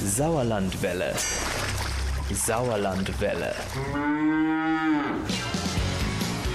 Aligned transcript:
Sauerlandwelle. 0.00 1.12
Sauerlandwelle. 2.32 3.52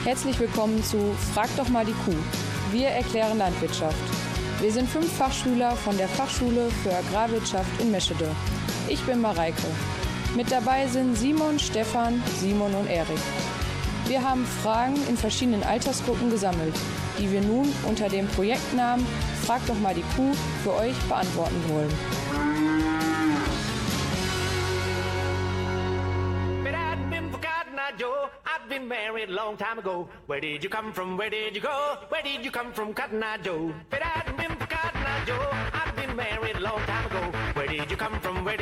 Herzlich 0.05 0.39
willkommen 0.39 0.81
zu 0.81 1.13
Frag 1.33 1.49
doch 1.57 1.67
mal 1.67 1.85
die 1.85 1.91
Kuh. 2.05 2.15
Wir 2.71 2.87
erklären 2.87 3.37
Landwirtschaft. 3.37 3.97
Wir 4.61 4.71
sind 4.71 4.87
fünf 4.87 5.11
Fachschüler 5.11 5.71
von 5.71 5.97
der 5.97 6.07
Fachschule 6.07 6.69
für 6.83 6.95
Agrarwirtschaft 6.95 7.81
in 7.81 7.91
Meschede. 7.91 8.29
Ich 8.87 9.01
bin 9.01 9.19
Mareike. 9.19 9.67
Mit 10.37 10.49
dabei 10.49 10.87
sind 10.87 11.17
Simon, 11.17 11.59
Stefan, 11.59 12.23
Simon 12.39 12.73
und 12.73 12.87
Erik. 12.87 13.19
Wir 14.07 14.23
haben 14.23 14.45
Fragen 14.45 14.95
in 15.09 15.17
verschiedenen 15.17 15.63
Altersgruppen 15.63 16.29
gesammelt, 16.29 16.75
die 17.19 17.29
wir 17.29 17.41
nun 17.41 17.67
unter 17.83 18.07
dem 18.07 18.25
Projektnamen 18.27 19.05
Frag 19.45 19.65
doch 19.67 19.79
mal 19.79 19.93
die 19.93 20.05
Kuh 20.15 20.31
für 20.63 20.73
euch 20.75 20.97
beantworten 21.09 21.61
wollen. 21.67 22.22
I'd 28.63 28.69
been 28.69 28.87
married 28.87 29.27
a 29.29 29.33
long 29.33 29.57
time 29.57 29.77
ago. 29.77 30.07
Where 30.27 30.39
did 30.39 30.63
you 30.63 30.69
come 30.69 30.93
from? 30.93 31.17
Where 31.17 31.29
did 31.29 31.53
you 31.53 31.59
go? 31.59 31.97
Where 32.07 32.23
did 32.23 32.45
you 32.45 32.51
come 32.51 32.71
from, 32.71 32.93
Cotton 32.93 33.21
Eye 33.21 33.37
Joe? 33.43 33.73
But 33.89 34.01
I'd 34.05 34.37
been 34.37 34.55
forgotten, 34.55 35.03
I 35.03 35.25
Joe. 35.25 35.49
I'd 35.51 35.93
been 35.97 36.15
married 36.15 36.55
a 36.55 36.61
long 36.61 36.79
time 36.85 37.05
ago. 37.07 37.37
Where 37.55 37.67
did 37.67 37.91
you 37.91 37.97
come 37.97 38.17
from? 38.21 38.45
Where 38.45 38.55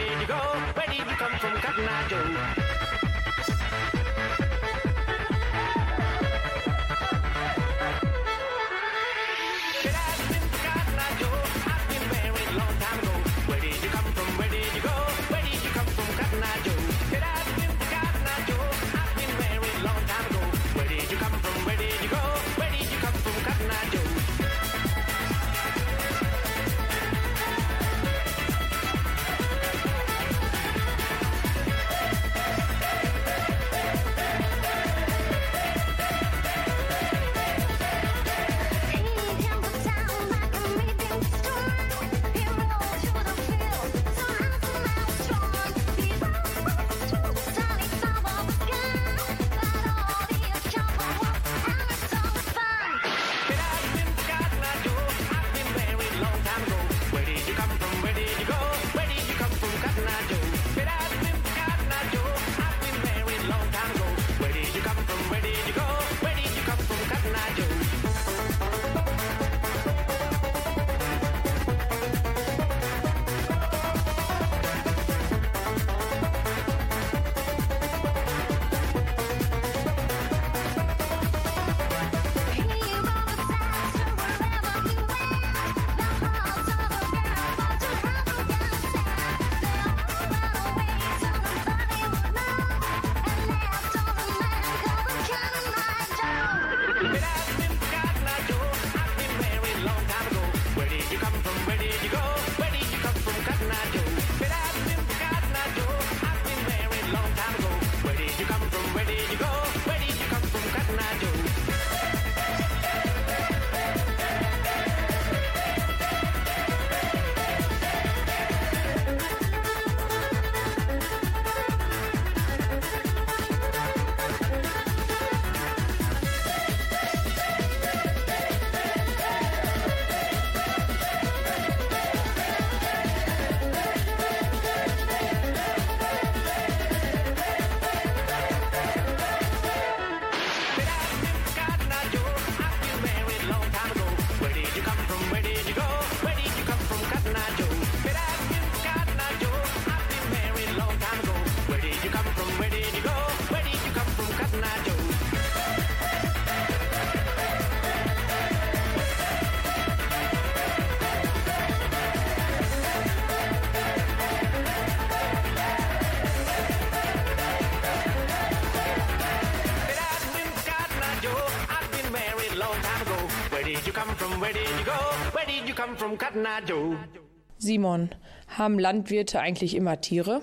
Simon, 177.59 178.09
haben 178.47 178.79
Landwirte 178.79 179.39
eigentlich 179.39 179.75
immer 179.75 180.01
Tiere? 180.01 180.41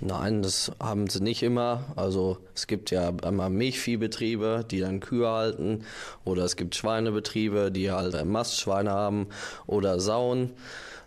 Nein, 0.00 0.42
das 0.42 0.72
haben 0.80 1.08
sie 1.08 1.22
nicht 1.22 1.44
immer. 1.44 1.84
Also 1.94 2.38
es 2.52 2.66
gibt 2.66 2.90
ja 2.90 3.12
einmal 3.22 3.48
Milchviehbetriebe, 3.50 4.66
die 4.68 4.80
dann 4.80 4.98
Kühe 4.98 5.28
halten. 5.28 5.84
Oder 6.24 6.42
es 6.42 6.56
gibt 6.56 6.74
Schweinebetriebe, 6.74 7.70
die 7.70 7.92
halt 7.92 8.24
Mastschweine 8.24 8.90
haben 8.90 9.28
oder 9.68 10.00
Sauen. 10.00 10.54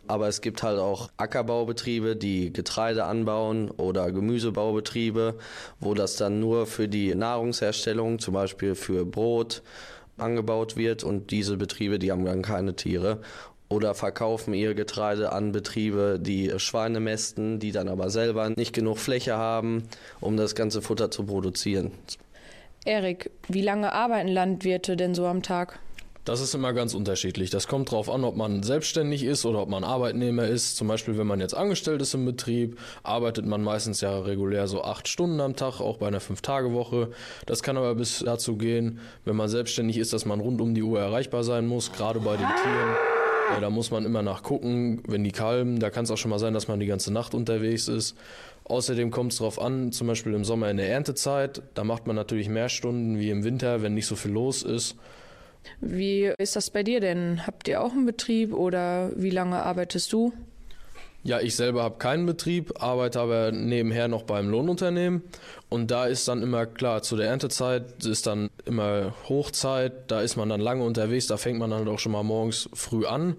Aber 0.08 0.30
es 0.30 0.40
gibt 0.40 0.64
halt 0.64 0.80
auch 0.80 1.10
Ackerbaubetriebe, 1.18 2.16
die 2.16 2.54
Getreide 2.54 3.04
anbauen 3.04 3.72
oder 3.72 4.12
Gemüsebaubetriebe, 4.14 5.36
wo 5.82 5.94
das 5.94 6.16
dann 6.16 6.40
nur 6.40 6.66
für 6.66 6.88
die 6.88 7.14
Nahrungsherstellung, 7.14 8.20
zum 8.20 8.36
Beispiel 8.36 8.76
für 8.76 9.04
Brot, 9.04 9.64
angebaut 10.18 10.78
wird. 10.78 11.04
Und 11.04 11.32
diese 11.32 11.58
Betriebe, 11.58 12.00
die 12.00 12.12
haben 12.12 12.26
dann 12.26 12.42
keine 12.42 12.76
Tiere 12.76 13.22
oder 13.70 13.96
verkaufen 13.96 14.54
ihr 14.54 14.74
Getreide 14.76 15.32
an 15.32 15.52
Betriebe, 15.52 16.20
die 16.22 16.52
Schweine 16.58 17.00
mästen, 17.00 17.60
die 17.60 17.72
dann 17.72 17.88
aber 17.88 18.10
selber 18.10 18.50
nicht 18.50 18.74
genug 18.74 19.00
Fläche 19.00 19.38
haben, 19.38 19.84
um 20.22 20.38
das 20.38 20.56
ganze 20.56 20.82
Futter 20.82 21.10
zu 21.10 21.26
produzieren. 21.26 21.92
Erik, 22.86 23.32
wie 23.48 23.64
lange 23.64 23.92
arbeiten 23.94 24.28
Landwirte 24.28 24.96
denn 24.96 25.16
so 25.16 25.26
am 25.26 25.42
Tag? 25.42 25.80
Das 26.26 26.42
ist 26.42 26.56
immer 26.56 26.74
ganz 26.74 26.96
unterschiedlich. 26.96 27.52
Das 27.52 27.68
kommt 27.68 27.92
darauf 27.92 28.10
an, 28.10 28.24
ob 28.24 28.36
man 28.36 28.64
selbstständig 28.64 29.24
ist 29.24 29.46
oder 29.46 29.62
ob 29.62 29.70
man 29.70 29.84
Arbeitnehmer 29.84 30.48
ist. 30.48 30.76
Zum 30.76 30.88
Beispiel, 30.88 31.20
wenn 31.20 31.28
man 31.28 31.40
jetzt 31.40 31.54
angestellt 31.56 32.02
ist 32.02 32.16
im 32.16 32.26
Betrieb, 32.26 32.80
arbeitet 33.04 33.46
man 33.46 33.62
meistens 33.62 34.02
ja 34.02 34.18
regulär 34.20 34.68
so 34.68 34.84
acht 34.84 35.08
Stunden 35.08 35.40
am 35.40 35.56
Tag, 35.56 35.80
auch 35.80 35.98
bei 35.98 36.08
einer 36.08 36.20
Fünf-Tage-Woche. 36.20 37.12
Das 37.46 37.62
kann 37.62 37.78
aber 37.78 37.94
bis 37.94 38.24
dazu 38.26 38.58
gehen, 38.58 39.00
wenn 39.24 39.36
man 39.36 39.50
selbstständig 39.50 39.98
ist, 39.98 40.14
dass 40.14 40.26
man 40.26 40.40
rund 40.40 40.62
um 40.62 40.74
die 40.74 40.82
Uhr 40.82 41.00
erreichbar 41.00 41.44
sein 41.44 41.68
muss, 41.68 41.92
gerade 41.92 42.20
bei 42.20 42.36
den 42.36 42.48
Tieren. 42.48 42.96
Ja, 43.54 43.60
da 43.60 43.70
muss 43.70 43.92
man 43.92 44.04
immer 44.04 44.24
nachgucken, 44.24 45.04
wenn 45.08 45.24
die 45.24 45.32
kalben. 45.32 45.80
Da 45.80 45.92
kann 45.92 46.06
es 46.06 46.12
auch 46.12 46.18
schon 46.18 46.32
mal 46.32 46.40
sein, 46.40 46.56
dass 46.56 46.68
man 46.68 46.80
die 46.80 46.88
ganze 46.88 47.14
Nacht 47.14 47.36
unterwegs 47.36 47.88
ist. 47.88 48.18
Außerdem 48.64 49.12
kommt 49.12 49.34
es 49.34 49.38
darauf 49.38 49.62
an, 49.62 49.92
zum 49.92 50.08
Beispiel 50.08 50.34
im 50.34 50.44
Sommer 50.44 50.72
in 50.72 50.78
der 50.78 50.90
Erntezeit. 50.90 51.62
Da 51.76 51.84
macht 51.84 52.08
man 52.08 52.16
natürlich 52.16 52.50
mehr 52.50 52.70
Stunden 52.70 53.20
wie 53.20 53.30
im 53.30 53.44
Winter, 53.44 53.84
wenn 53.84 53.94
nicht 53.94 54.08
so 54.08 54.16
viel 54.16 54.32
los 54.32 54.64
ist. 54.64 54.96
Wie 55.82 56.32
ist 56.38 56.56
das 56.56 56.70
bei 56.70 56.84
dir 56.84 57.00
denn? 57.00 57.46
Habt 57.46 57.68
ihr 57.68 57.82
auch 57.82 57.92
einen 57.92 58.06
Betrieb 58.06 58.54
oder 58.54 59.12
wie 59.16 59.30
lange 59.30 59.64
arbeitest 59.64 60.12
du? 60.14 60.34
Ja, 61.26 61.40
ich 61.40 61.56
selber 61.56 61.82
habe 61.82 61.98
keinen 61.98 62.28
Betrieb, 62.28 62.84
arbeite 62.84 63.20
aber 63.20 63.52
nebenher 63.52 64.08
noch 64.08 64.22
beim 64.22 64.48
Lohnunternehmen. 64.48 65.24
Und 65.70 65.90
da 65.90 66.06
ist 66.06 66.28
dann 66.28 66.44
immer 66.44 66.68
klar, 66.68 67.02
zu 67.02 67.16
der 67.16 67.28
Erntezeit 67.28 68.06
ist 68.06 68.28
dann 68.28 68.52
immer 68.66 69.16
Hochzeit, 69.28 70.12
da 70.12 70.22
ist 70.22 70.36
man 70.36 70.50
dann 70.50 70.62
lange 70.62 70.84
unterwegs, 70.84 71.26
da 71.26 71.38
fängt 71.38 71.58
man 71.58 71.72
dann 71.72 71.88
auch 71.88 71.98
schon 71.98 72.12
mal 72.12 72.22
morgens 72.22 72.70
früh 72.74 73.08
an. 73.08 73.38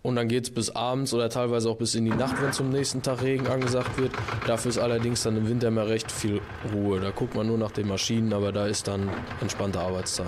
Und 0.00 0.16
dann 0.16 0.28
geht 0.28 0.44
es 0.44 0.50
bis 0.50 0.70
abends 0.70 1.12
oder 1.12 1.28
teilweise 1.28 1.68
auch 1.68 1.76
bis 1.76 1.94
in 1.94 2.06
die 2.06 2.10
Nacht, 2.10 2.40
wenn 2.40 2.54
zum 2.54 2.70
nächsten 2.70 3.02
Tag 3.02 3.22
Regen 3.22 3.48
angesagt 3.48 3.98
wird. 3.98 4.12
Dafür 4.46 4.70
ist 4.70 4.78
allerdings 4.78 5.22
dann 5.22 5.36
im 5.36 5.46
Winter 5.46 5.68
immer 5.68 5.88
recht 5.88 6.10
viel 6.10 6.40
Ruhe. 6.72 7.00
Da 7.00 7.10
guckt 7.10 7.34
man 7.34 7.48
nur 7.48 7.58
nach 7.58 7.72
den 7.72 7.86
Maschinen, 7.86 8.32
aber 8.32 8.50
da 8.50 8.66
ist 8.66 8.88
dann 8.88 9.10
entspannte 9.42 9.80
Arbeitszeit. 9.80 10.26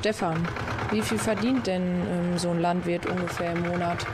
Stefan, 0.00 0.48
wie 0.92 1.02
viel 1.02 1.18
verdient 1.18 1.66
denn 1.66 1.82
ähm, 1.82 2.38
so 2.38 2.48
ein 2.48 2.60
Landwirt 2.60 3.04
ungefähr 3.04 3.52
im 3.52 3.60
Monat? 3.60 4.06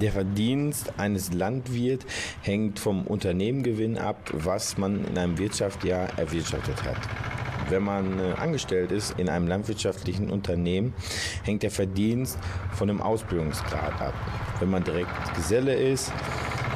Der 0.00 0.12
Verdienst 0.12 0.98
eines 0.98 1.34
Landwirts 1.34 2.06
hängt 2.40 2.78
vom 2.78 3.06
Unternehmengewinn 3.06 3.98
ab, 3.98 4.30
was 4.32 4.78
man 4.78 5.04
in 5.04 5.18
einem 5.18 5.36
Wirtschaftsjahr 5.36 6.08
erwirtschaftet 6.18 6.82
hat. 6.84 6.96
Wenn 7.68 7.82
man 7.82 8.18
äh, 8.18 8.32
angestellt 8.32 8.92
ist 8.92 9.14
in 9.18 9.28
einem 9.28 9.46
landwirtschaftlichen 9.46 10.30
Unternehmen, 10.30 10.94
hängt 11.44 11.62
der 11.62 11.70
Verdienst 11.70 12.38
von 12.72 12.88
dem 12.88 13.02
Ausbildungsgrad 13.02 14.00
ab. 14.00 14.14
Wenn 14.58 14.70
man 14.70 14.82
direkt 14.84 15.34
Geselle 15.34 15.74
ist, 15.74 16.10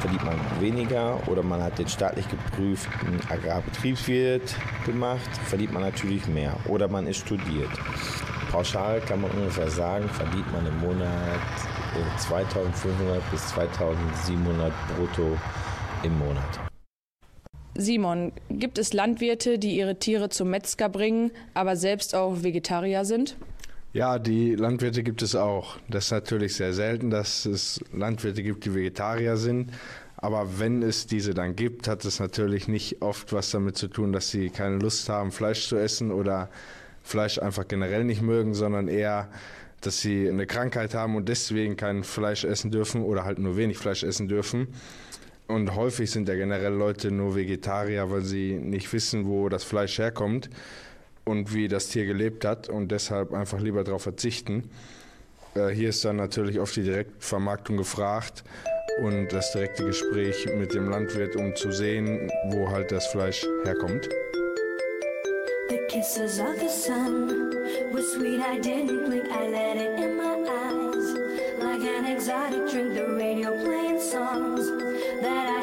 verdient 0.05 0.23
man 0.23 0.61
weniger 0.61 1.19
oder 1.27 1.41
man 1.41 1.63
hat 1.63 1.79
den 1.79 1.87
staatlich 1.87 2.27
geprüften 2.29 3.19
Agrarbetriebswirt 3.27 4.55
gemacht, 4.85 5.29
verdient 5.45 5.73
man 5.73 5.81
natürlich 5.81 6.27
mehr 6.27 6.55
oder 6.67 6.87
man 6.87 7.07
ist 7.07 7.17
studiert. 7.17 7.71
Pauschal 8.51 9.01
kann 9.01 9.21
man 9.21 9.31
ungefähr 9.31 9.69
sagen, 9.71 10.07
verdient 10.09 10.51
man 10.51 10.67
im 10.67 10.79
Monat 10.79 11.39
äh, 11.95 12.19
2500 12.19 13.31
bis 13.31 13.47
2700 13.47 14.71
brutto 14.95 15.37
im 16.03 16.19
Monat. 16.19 16.59
Simon, 17.75 18.31
gibt 18.49 18.77
es 18.77 18.93
Landwirte, 18.93 19.57
die 19.57 19.75
ihre 19.75 19.97
Tiere 19.97 20.29
zum 20.29 20.51
Metzger 20.51 20.87
bringen, 20.87 21.31
aber 21.55 21.75
selbst 21.75 22.13
auch 22.13 22.43
Vegetarier 22.43 23.05
sind? 23.05 23.35
Ja, 23.95 24.19
die 24.19 24.55
Landwirte 24.55 25.03
gibt 25.03 25.21
es 25.21 25.37
auch. 25.37 25.77
Das 25.87 26.07
ist 26.07 26.11
natürlich 26.11 26.53
sehr 26.53 26.73
selten, 26.73 27.11
dass 27.11 27.45
es 27.45 27.79
Landwirte 27.93 28.43
gibt, 28.43 28.65
die 28.65 28.75
Vegetarier 28.75 29.37
sind. 29.37 29.71
Aber 30.17 30.59
wenn 30.59 30.83
es 30.83 31.07
diese 31.07 31.33
dann 31.33 31.55
gibt, 31.55 31.87
hat 31.87 32.03
es 32.03 32.19
natürlich 32.19 32.67
nicht 32.67 33.01
oft 33.01 33.31
was 33.31 33.51
damit 33.51 33.77
zu 33.77 33.87
tun, 33.87 34.11
dass 34.11 34.29
sie 34.29 34.49
keine 34.49 34.79
Lust 34.79 35.07
haben, 35.07 35.31
Fleisch 35.31 35.69
zu 35.69 35.77
essen 35.77 36.11
oder 36.11 36.49
Fleisch 37.03 37.39
einfach 37.39 37.69
generell 37.69 38.03
nicht 38.03 38.21
mögen, 38.21 38.53
sondern 38.53 38.89
eher, 38.89 39.29
dass 39.79 40.01
sie 40.01 40.27
eine 40.27 40.45
Krankheit 40.45 40.93
haben 40.93 41.15
und 41.15 41.29
deswegen 41.29 41.77
kein 41.77 42.03
Fleisch 42.03 42.43
essen 42.43 42.71
dürfen 42.71 43.01
oder 43.01 43.23
halt 43.23 43.39
nur 43.39 43.55
wenig 43.55 43.77
Fleisch 43.77 44.03
essen 44.03 44.27
dürfen. 44.27 44.67
Und 45.47 45.73
häufig 45.73 46.11
sind 46.11 46.27
ja 46.27 46.35
generell 46.35 46.73
Leute 46.73 47.11
nur 47.11 47.37
Vegetarier, 47.37 48.11
weil 48.11 48.23
sie 48.23 48.55
nicht 48.55 48.91
wissen, 48.91 49.25
wo 49.25 49.47
das 49.47 49.63
Fleisch 49.63 49.99
herkommt 49.99 50.49
und 51.25 51.53
wie 51.53 51.67
das 51.67 51.87
Tier 51.87 52.05
gelebt 52.05 52.45
hat 52.45 52.69
und 52.69 52.89
deshalb 52.89 53.33
einfach 53.33 53.59
lieber 53.59 53.83
darauf 53.83 54.03
verzichten. 54.03 54.69
Äh, 55.55 55.69
Hier 55.69 55.89
ist 55.89 56.05
dann 56.05 56.15
natürlich 56.17 56.59
oft 56.59 56.75
die 56.75 56.83
Direktvermarktung 56.83 57.77
gefragt 57.77 58.43
und 59.01 59.29
das 59.29 59.51
direkte 59.51 59.85
Gespräch 59.85 60.47
mit 60.55 60.73
dem 60.73 60.89
Landwirt, 60.89 61.35
um 61.35 61.55
zu 61.55 61.71
sehen, 61.71 62.31
wo 62.49 62.69
halt 62.69 62.91
das 62.91 63.07
Fleisch 63.07 63.45
herkommt. 63.65 64.07
The 65.69 65.79
kisses 65.87 66.39
of 66.39 66.59
the 66.59 66.69
sun 66.69 67.51
were 67.91 68.03
sweet. 68.03 68.39
I 68.39 68.59
didn't 68.59 69.07
blink. 69.07 69.25
I 69.31 69.49
let 69.49 69.77
it 69.77 69.99
in 69.99 70.15
my 70.15 70.47
eyes. 70.47 71.15
Like 71.59 71.81
an 71.81 72.05
exotic 72.05 72.69
drink, 72.71 72.93
the 72.93 73.07
radio 73.15 73.49
playing 73.63 73.99
songs 73.99 74.69
that 75.21 75.47
I 75.49 75.54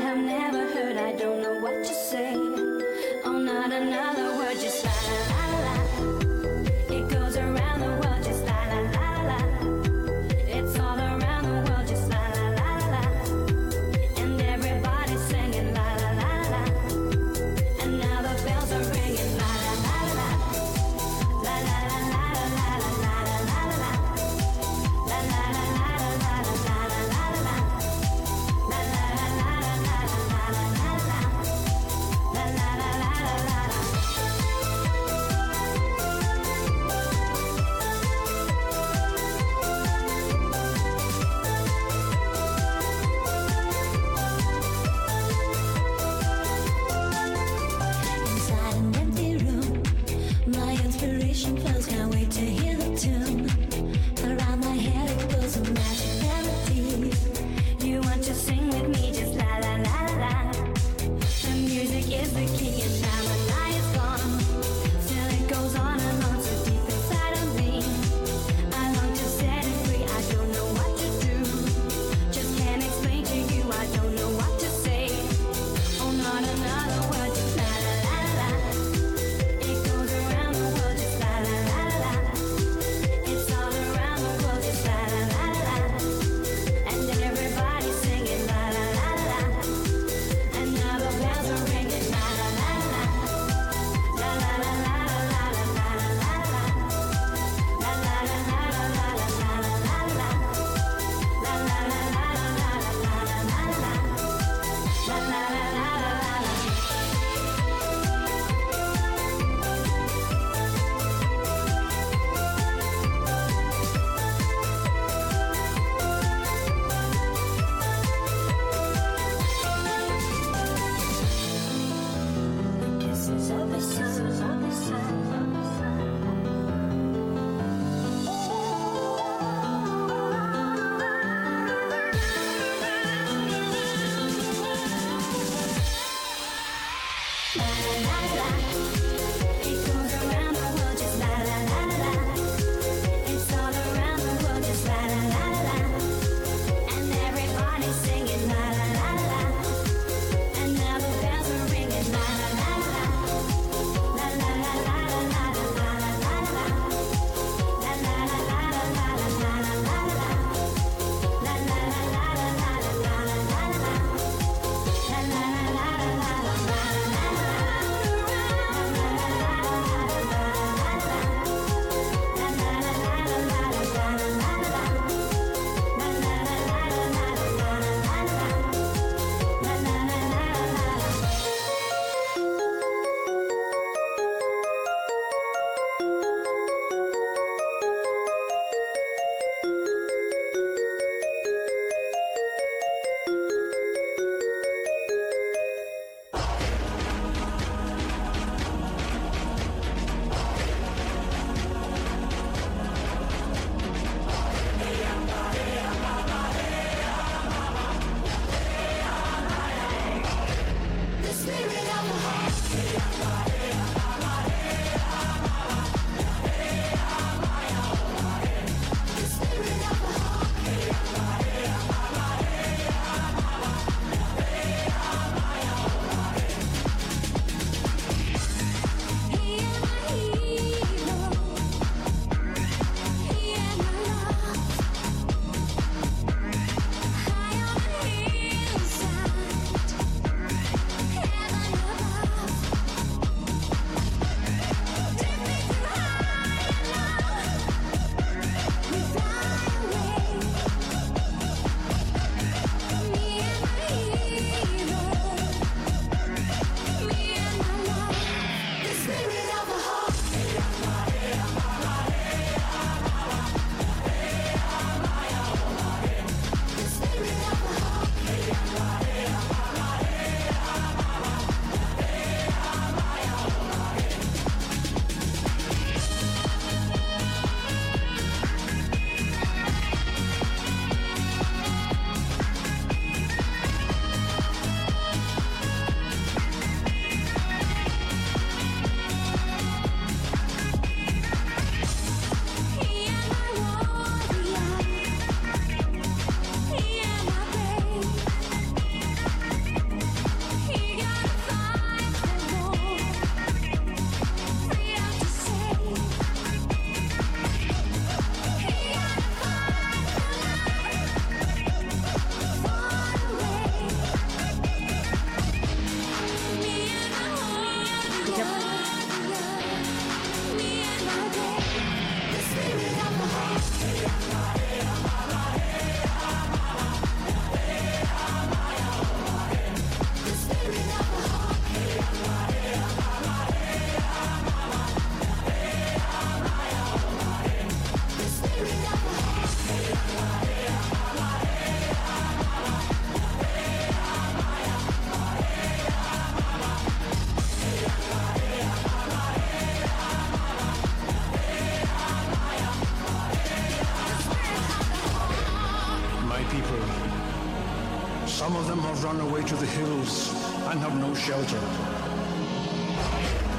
shelter, 361.32 361.60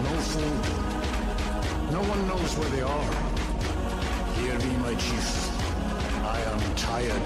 no 0.04 0.14
food. 0.32 0.64
No 1.92 2.02
one 2.14 2.28
knows 2.28 2.56
where 2.58 2.70
they 2.70 2.84
are. 2.84 3.14
Hear 4.38 4.60
me, 4.60 4.78
my 4.78 4.94
chief. 4.94 5.28
I 6.24 6.40
am 6.54 6.62
tired. 6.76 7.26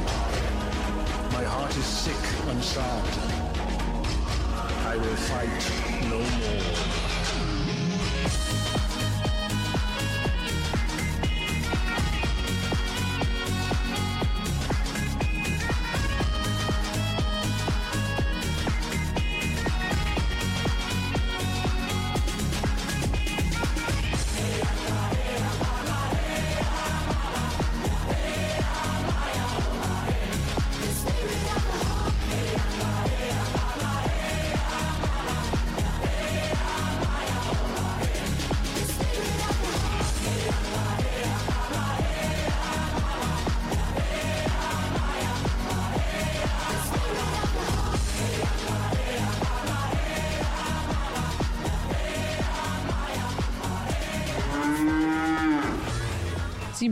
My 1.33 1.43
heart 1.43 1.75
is 1.75 1.83
sick 1.83 2.23
and 2.49 2.63
sad. 2.63 3.03
I 4.85 4.95
will 4.95 5.19
fight 5.27 5.63
no 6.09 6.19
more. 6.19 6.86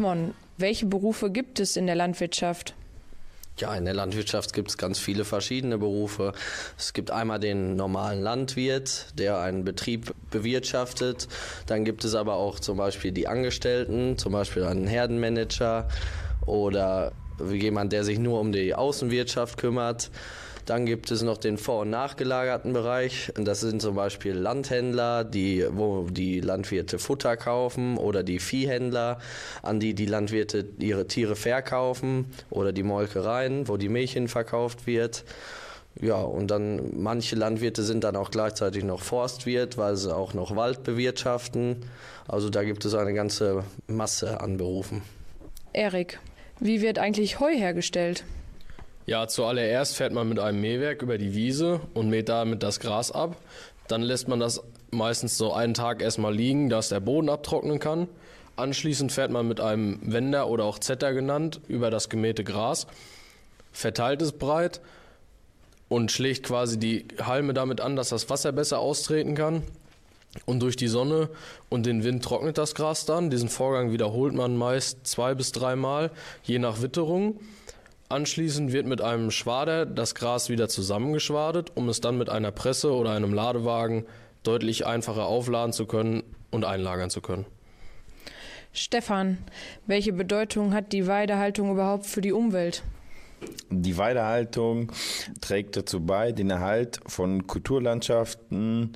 Simon, 0.06 0.36
welche 0.60 0.86
Berufe 0.86 1.32
gibt 1.32 1.60
es 1.60 1.76
in 1.76 1.88
der 1.88 1.96
Landwirtschaft? 1.96 2.76
Ja, 3.58 3.74
in 3.74 3.86
der 3.86 3.96
Landwirtschaft 3.96 4.54
gibt 4.54 4.70
es 4.70 4.78
ganz 4.78 5.00
viele 5.00 5.26
verschiedene 5.26 5.80
Berufe. 5.80 6.34
Es 6.78 6.94
gibt 6.94 7.10
einmal 7.10 7.40
den 7.40 7.76
normalen 7.76 8.22
Landwirt, 8.22 9.08
der 9.18 9.40
einen 9.40 9.64
Betrieb 9.64 10.14
bewirtschaftet. 10.30 11.28
Dann 11.66 11.86
gibt 11.86 12.06
es 12.06 12.14
aber 12.14 12.36
auch 12.36 12.60
zum 12.60 12.78
Beispiel 12.78 13.14
die 13.14 13.28
Angestellten, 13.28 14.20
zum 14.20 14.32
Beispiel 14.32 14.66
einen 14.66 14.86
Herdenmanager 14.86 15.88
oder 16.46 17.12
jemand, 17.52 17.92
der 17.92 18.04
sich 18.04 18.20
nur 18.20 18.40
um 18.40 18.52
die 18.52 18.76
Außenwirtschaft 18.76 19.58
kümmert. 19.58 20.12
Dann 20.66 20.86
gibt 20.86 21.12
es 21.12 21.22
noch 21.22 21.38
den 21.38 21.58
vor- 21.58 21.82
und 21.82 21.92
nachgelagerten 21.92 22.74
Bereich. 22.74 23.32
Das 23.36 23.60
sind 23.60 23.82
zum 23.82 23.96
Beispiel 23.96 24.34
Landhändler, 24.34 25.24
die, 25.24 25.66
wo 25.72 26.08
die 26.10 26.40
Landwirte 26.40 26.98
Futter 26.98 27.38
kaufen 27.38 27.98
oder 27.98 28.24
die 28.24 28.40
Viehhändler, 28.40 29.20
an 29.62 29.80
die 29.80 29.94
die 29.94 30.08
Landwirte 30.08 30.66
ihre 30.80 31.08
Tiere 31.08 31.36
verkaufen 31.36 32.26
oder 32.50 32.74
die 32.74 32.84
Molkereien, 32.84 33.68
wo 33.68 33.78
die 33.78 33.90
Milch 33.90 34.16
verkauft 34.28 34.88
wird. 34.88 35.26
Ja, 36.02 36.22
und 36.22 36.52
dann 36.52 36.92
manche 36.94 37.36
Landwirte 37.36 37.84
sind 37.84 38.04
dann 38.04 38.16
auch 38.16 38.32
gleichzeitig 38.32 38.84
noch 38.84 39.02
Forstwirt, 39.02 39.78
weil 39.78 39.96
sie 39.96 40.14
auch 40.14 40.34
noch 40.34 40.56
Wald 40.56 40.84
bewirtschaften. 40.84 41.86
Also 42.28 42.50
da 42.50 42.64
gibt 42.64 42.86
es 42.86 42.94
eine 42.96 43.14
ganze 43.14 43.64
Masse 43.88 44.42
an 44.42 44.58
Berufen. 44.58 45.04
Erik, 45.74 46.20
wie 46.60 46.82
wird 46.82 47.00
eigentlich 47.00 47.40
Heu 47.40 47.54
hergestellt? 47.54 48.24
Ja, 49.08 49.28
zuallererst 49.28 49.96
fährt 49.96 50.14
man 50.14 50.28
mit 50.28 50.40
einem 50.40 50.62
Mähwerk 50.62 51.04
über 51.04 51.20
die 51.20 51.36
Wiese 51.36 51.80
und 51.94 52.10
mäht 52.10 52.28
damit 52.28 52.64
das 52.64 52.80
Gras 52.80 53.12
ab. 53.12 53.38
Dann 53.88 54.02
lässt 54.02 54.28
man 54.28 54.40
das 54.40 54.64
meistens 54.90 55.38
so 55.38 55.54
einen 55.54 55.76
Tag 55.76 56.02
erstmal 56.02 56.34
liegen, 56.34 56.70
dass 56.70 56.90
der 56.90 57.02
Boden 57.02 57.30
abtrocknen 57.30 57.78
kann. 57.78 58.08
Anschließend 58.56 59.12
fährt 59.12 59.30
man 59.30 59.48
mit 59.48 59.60
einem 59.60 60.00
Wender 60.02 60.48
oder 60.48 60.64
auch 60.64 60.80
Zetter 60.80 61.14
genannt 61.14 61.60
über 61.68 61.92
das 61.92 62.10
gemähte 62.10 62.44
Gras, 62.44 62.88
verteilt 63.72 64.22
es 64.24 64.32
breit 64.32 64.82
und 65.88 66.12
schlägt 66.12 66.44
quasi 66.44 66.80
die 66.80 67.06
Halme 67.22 67.54
damit 67.54 67.82
an, 67.82 67.96
dass 67.96 68.10
das 68.10 68.30
Wasser 68.30 68.54
besser 68.54 68.80
austreten 68.80 69.36
kann. 69.36 69.62
Und 70.46 70.62
durch 70.62 70.76
die 70.76 70.88
Sonne 70.88 71.30
und 71.70 71.86
den 71.86 72.04
Wind 72.04 72.24
trocknet 72.24 72.58
das 72.58 72.76
Gras 72.76 73.06
dann. 73.06 73.30
Diesen 73.30 73.50
Vorgang 73.50 73.92
wiederholt 73.92 74.34
man 74.34 74.58
meist 74.58 75.06
zwei 75.06 75.34
bis 75.36 75.52
dreimal, 75.52 76.12
je 76.44 76.60
nach 76.60 76.82
Witterung. 76.82 77.40
Anschließend 78.08 78.72
wird 78.72 78.86
mit 78.86 79.02
einem 79.02 79.32
Schwader 79.32 79.86
das 79.86 80.14
Gras 80.14 80.50
wieder 80.50 80.70
zusammengeschwadet, 80.70 81.72
um 81.76 81.90
es 81.90 82.02
dann 82.02 82.18
mit 82.18 82.30
einer 82.30 82.52
Presse 82.52 82.94
oder 82.94 83.12
einem 83.12 83.34
Ladewagen 83.34 84.06
deutlich 84.44 84.86
einfacher 84.86 85.26
aufladen 85.26 85.74
zu 85.74 85.88
können 85.88 86.24
und 86.52 86.66
einlagern 86.66 87.10
zu 87.10 87.22
können. 87.22 87.46
Stefan, 88.74 89.40
welche 89.88 90.14
Bedeutung 90.14 90.74
hat 90.74 90.92
die 90.92 91.08
Weidehaltung 91.08 91.72
überhaupt 91.72 92.06
für 92.06 92.22
die 92.22 92.34
Umwelt? 92.34 92.84
Die 93.70 93.98
Weidehaltung 93.98 94.92
trägt 95.42 95.76
dazu 95.76 96.06
bei, 96.06 96.32
den 96.32 96.50
Erhalt 96.50 97.00
von 97.08 97.48
Kulturlandschaften 97.48 98.94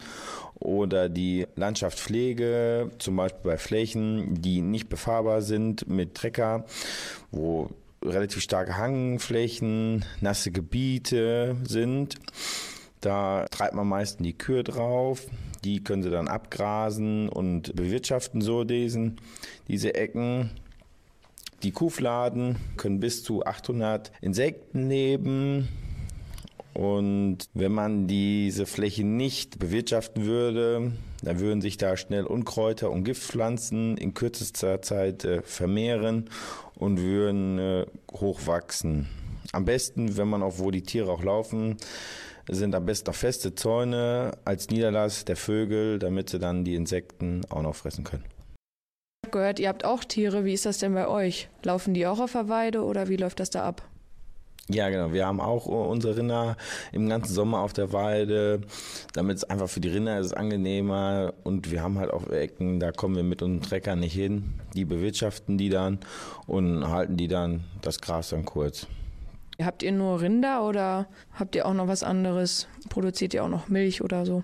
oder 0.60 1.10
die 1.10 1.48
Landschaftspflege, 1.56 2.92
zum 3.00 3.16
Beispiel 3.16 3.52
bei 3.52 3.58
Flächen, 3.58 4.42
die 4.42 4.62
nicht 4.62 4.90
befahrbar 4.90 5.42
sind 5.42 5.88
mit 5.88 6.16
Trecker, 6.16 6.66
wo 7.32 7.70
relativ 8.04 8.42
starke 8.42 8.78
Hangflächen, 8.78 10.06
nasse 10.22 10.52
Gebiete 10.52 11.56
sind. 11.64 12.16
Da 13.02 13.46
treibt 13.50 13.76
man 13.76 13.88
meistens 13.88 14.26
die 14.26 14.38
Kühe 14.38 14.64
drauf. 14.64 15.26
Die 15.64 15.84
können 15.84 16.04
sie 16.04 16.10
dann 16.10 16.28
abgrasen 16.28 17.30
und 17.30 17.76
bewirtschaften 17.76 18.42
so 18.42 18.64
diesen, 18.64 19.20
diese 19.68 19.96
Ecken. 19.96 20.52
Die 21.64 21.72
Kuhfladen 21.72 22.58
können 22.78 23.00
bis 23.00 23.24
zu 23.24 23.46
800 23.46 24.12
Insekten 24.22 24.90
leben. 24.90 25.68
Und 26.74 27.50
wenn 27.54 27.74
man 27.74 28.08
diese 28.08 28.66
Fläche 28.66 29.04
nicht 29.04 29.60
bewirtschaften 29.60 30.26
würde, 30.26 30.94
dann 31.22 31.40
würden 31.40 31.62
sich 31.62 31.78
da 31.78 31.98
schnell 31.98 32.26
Unkräuter 32.26 32.92
und 32.92 33.04
Giftpflanzen 33.04 33.98
in 33.98 34.14
kürzester 34.14 34.82
Zeit 34.82 35.26
äh, 35.26 35.42
vermehren 35.42 36.30
und 36.76 37.00
würden 37.00 37.60
äh, 37.60 37.86
hochwachsen. 38.12 39.10
Am 39.52 39.66
besten, 39.66 40.18
wenn 40.18 40.28
man 40.28 40.44
auch 40.44 40.60
wo 40.60 40.72
die 40.72 40.84
Tiere 40.84 41.12
auch 41.12 41.24
laufen, 41.24 41.78
sind 42.48 42.74
am 42.76 42.86
besten 42.86 43.10
noch 43.10 43.16
feste 43.16 43.56
Zäune 43.56 44.32
als 44.46 44.70
Niederlass 44.70 45.26
der 45.26 45.36
Vögel, 45.36 46.00
damit 46.00 46.30
sie 46.30 46.40
dann 46.40 46.64
die 46.64 46.76
Insekten 46.76 47.42
auch 47.50 47.62
noch 47.62 47.76
fressen 47.76 48.04
können. 48.04 48.24
Ich 49.22 49.28
habe 49.28 49.38
gehört, 49.38 49.60
ihr 49.60 49.70
habt 49.70 49.86
auch 49.86 50.04
Tiere. 50.04 50.46
Wie 50.46 50.54
ist 50.54 50.66
das 50.66 50.80
denn 50.80 50.94
bei 50.94 51.08
euch? 51.08 51.50
Laufen 51.64 51.94
die 51.94 52.08
auch 52.08 52.20
auf 52.20 52.32
der 52.32 52.50
Weide 52.50 52.84
oder 52.84 53.10
wie 53.10 53.18
läuft 53.18 53.40
das 53.40 53.50
da 53.50 53.64
ab? 53.64 53.84
Ja, 54.72 54.90
genau. 54.90 55.14
Wir 55.14 55.26
haben 55.26 55.42
auch 55.42 55.66
unsere 55.66 56.18
Rinder 56.18 56.56
im 56.92 57.10
ganzen 57.10 57.34
Sommer 57.34 57.62
auf 57.62 57.74
der 57.74 57.92
Weide, 57.92 58.62
damit 59.14 59.38
es 59.38 59.44
einfach 59.44 59.68
für 59.68 59.80
die 59.80 59.90
Rinder 59.90 60.20
ist 60.20 60.34
angenehmer. 60.34 61.34
Und 61.44 61.72
wir 61.72 61.82
haben 61.82 61.98
halt 61.98 62.12
auch 62.12 62.28
Ecken, 62.30 62.80
da 62.80 62.92
kommen 62.92 63.16
wir 63.16 63.24
mit 63.24 63.42
unseren 63.42 63.68
Treckern 63.68 64.00
nicht 64.00 64.14
hin. 64.14 64.54
Die 64.76 64.86
bewirtschaften 64.86 65.58
die 65.58 65.70
dann 65.70 65.98
und 66.46 66.88
halten 66.88 67.18
die 67.18 67.28
dann 67.28 67.64
das 67.82 68.00
Gras 68.00 68.30
dann 68.30 68.46
kurz. 68.46 68.86
Habt 69.60 69.82
ihr 69.82 69.92
nur 69.92 70.22
Rinder 70.22 70.66
oder 70.66 71.08
habt 71.34 71.56
ihr 71.56 71.66
auch 71.66 71.74
noch 71.74 71.88
was 71.88 72.04
anderes? 72.04 72.68
Produziert 72.90 73.34
ihr 73.34 73.44
auch 73.44 73.50
noch 73.50 73.70
Milch 73.70 74.04
oder 74.04 74.26
so? 74.26 74.44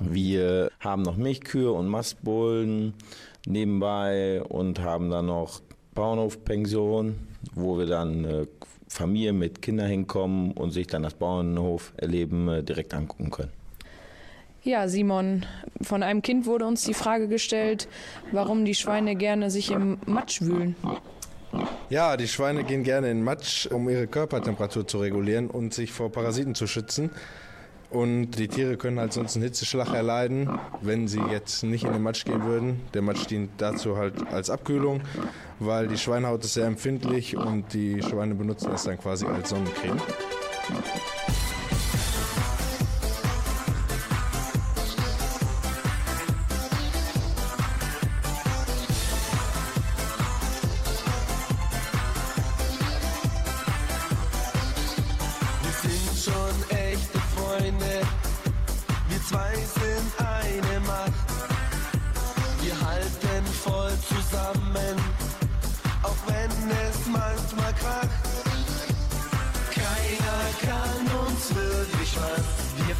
Wir 0.00 0.70
haben 0.80 1.02
noch 1.02 1.16
Milchkühe 1.16 1.70
und 1.70 1.88
Mastbullen 1.88 2.94
nebenbei 3.46 4.42
und 4.42 4.80
haben 4.80 5.10
dann 5.10 5.26
noch 5.26 5.60
Bauernhofpension, 5.98 7.18
wo 7.54 7.76
wir 7.76 7.86
dann 7.86 8.24
äh, 8.24 8.46
Familien 8.86 9.36
mit 9.36 9.60
Kindern 9.60 9.88
hinkommen 9.88 10.52
und 10.52 10.70
sich 10.70 10.86
dann 10.86 11.02
das 11.02 11.14
Bauernhof-Erleben 11.14 12.48
äh, 12.48 12.62
direkt 12.62 12.94
angucken 12.94 13.30
können. 13.30 13.50
Ja, 14.62 14.86
Simon, 14.86 15.44
von 15.82 16.04
einem 16.04 16.22
Kind 16.22 16.46
wurde 16.46 16.66
uns 16.66 16.84
die 16.84 16.94
Frage 16.94 17.26
gestellt, 17.26 17.88
warum 18.30 18.64
die 18.64 18.76
Schweine 18.76 19.16
gerne 19.16 19.50
sich 19.50 19.72
im 19.72 19.98
Matsch 20.06 20.40
wühlen. 20.40 20.76
Ja, 21.90 22.16
die 22.16 22.28
Schweine 22.28 22.62
gehen 22.62 22.84
gerne 22.84 23.10
in 23.10 23.24
Matsch, 23.24 23.66
um 23.66 23.88
ihre 23.88 24.06
Körpertemperatur 24.06 24.86
zu 24.86 24.98
regulieren 24.98 25.48
und 25.50 25.74
sich 25.74 25.90
vor 25.90 26.12
Parasiten 26.12 26.54
zu 26.54 26.68
schützen. 26.68 27.10
Und 27.90 28.32
die 28.32 28.48
Tiere 28.48 28.76
können 28.76 28.98
halt 29.00 29.14
sonst 29.14 29.36
einen 29.36 29.44
Hitzeschlag 29.44 29.94
erleiden, 29.94 30.58
wenn 30.82 31.08
sie 31.08 31.20
jetzt 31.30 31.62
nicht 31.62 31.84
in 31.84 31.92
den 31.92 32.02
Matsch 32.02 32.24
gehen 32.26 32.44
würden. 32.44 32.80
Der 32.92 33.00
Matsch 33.00 33.26
dient 33.30 33.50
dazu 33.56 33.96
halt 33.96 34.14
als 34.30 34.50
Abkühlung, 34.50 35.00
weil 35.58 35.88
die 35.88 35.96
Schweinehaut 35.96 36.44
ist 36.44 36.54
sehr 36.54 36.66
empfindlich 36.66 37.36
und 37.36 37.72
die 37.72 38.02
Schweine 38.02 38.34
benutzen 38.34 38.70
es 38.74 38.84
dann 38.84 38.98
quasi 38.98 39.24
als 39.26 39.48
Sonnencreme. 39.48 40.00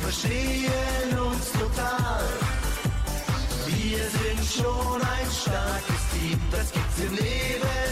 verstehen 0.03 1.19
uns 1.19 1.53
total. 1.53 2.25
Wir 3.67 3.99
sind 3.99 4.65
schon 4.65 5.01
ein 5.01 5.31
starkes 5.31 6.03
Team, 6.13 6.41
das 6.51 6.73
gibt's 6.73 6.99
im 6.99 7.15
Leben. 7.17 7.88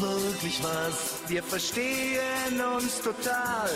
wirklich 0.00 0.62
was. 0.62 1.28
Wir 1.28 1.42
verstehen 1.42 2.60
uns 2.76 3.00
total. 3.00 3.70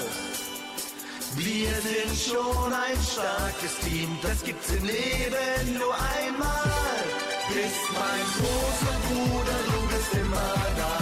Wir 1.37 1.75
sind 1.89 2.15
schon 2.17 2.73
ein 2.73 2.99
starkes 3.03 3.75
Team, 3.85 4.09
das 4.23 4.43
gibt's 4.45 4.71
im 4.71 4.85
Leben 4.85 5.79
nur 5.79 5.95
einmal. 5.95 7.05
Bist 7.49 7.87
mein 7.93 8.25
großer 8.39 8.97
Bruder, 9.09 9.59
du 9.73 9.81
bist 9.93 10.13
immer 10.15 10.55
da. 10.77 10.97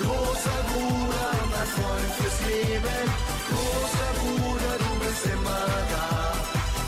Großer 0.00 0.60
Bruder, 0.70 1.30
mein 1.52 1.68
Freund 1.76 2.12
fürs 2.18 2.38
Leben. 2.48 3.06
Großer 3.50 4.10
Bruder, 4.20 4.72
du 4.84 4.92
bist 5.04 5.26
immer 5.26 5.66
da. 5.94 6.32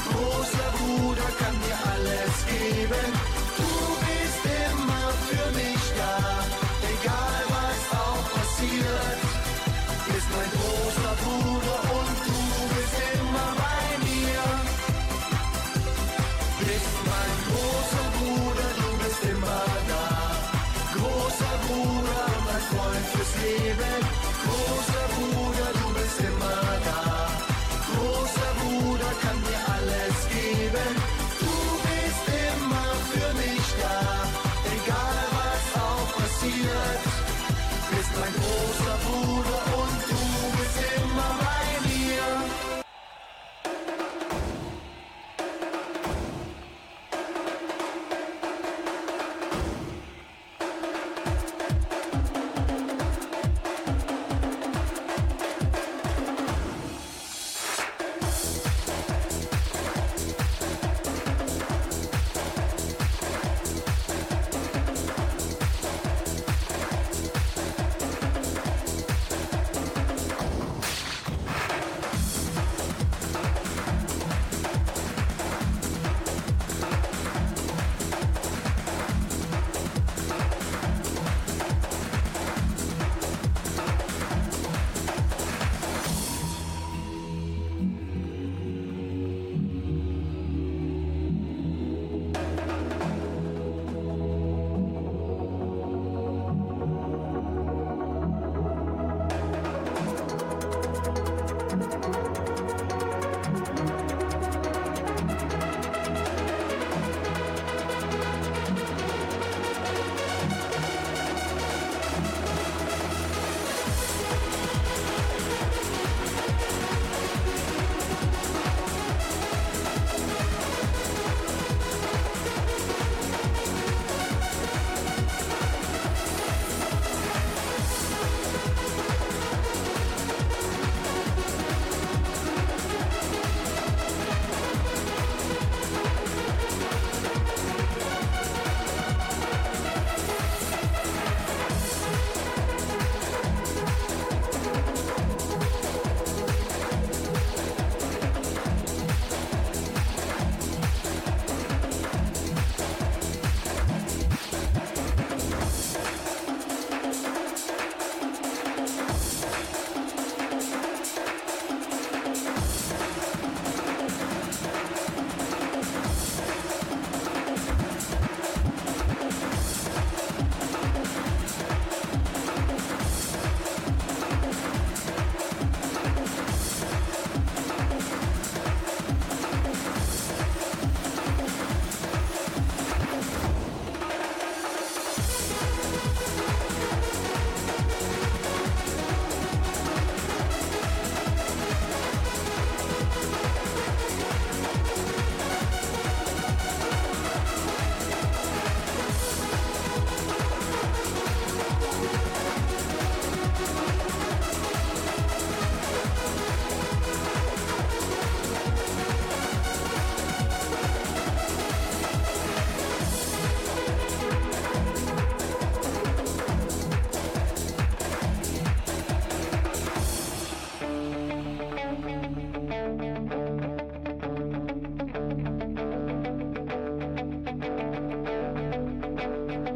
Großer 0.09 0.69
Bruder 0.79 1.29
kann 1.41 1.57
dir 1.65 1.79
alles 1.93 2.35
geben. 2.47 3.07
Du 3.59 3.73
bist 4.07 4.43
immer 4.47 5.05
für 5.27 5.47
mich. 5.59 5.82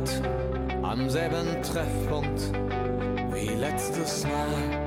Uhrzeit, 0.00 0.22
am 0.82 1.08
selben 1.10 1.62
Treffpunkt 1.62 2.40
wie 3.32 3.48
letztes 3.48 4.24
Mal. 4.24 4.80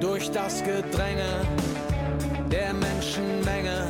Durch 0.00 0.30
das 0.30 0.62
Gedränge 0.62 1.46
der 2.50 2.72
Menschenmenge 2.72 3.88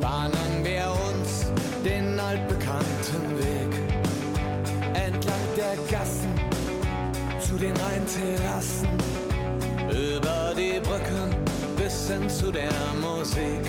bahnen 0.00 0.64
wir 0.64 0.92
uns 1.10 1.52
den 1.84 2.18
altbekannten 2.18 3.38
Weg 3.38 3.72
entlang 4.94 5.34
der 5.56 5.76
Gassen 5.90 6.34
zu 7.40 7.56
den 7.56 7.74
Rheinterrassen, 7.76 8.88
über 9.90 10.54
die 10.56 10.80
Brücken 10.80 11.36
bis 11.76 12.08
hin 12.08 12.28
zu 12.28 12.50
der 12.50 12.72
Musik, 13.00 13.64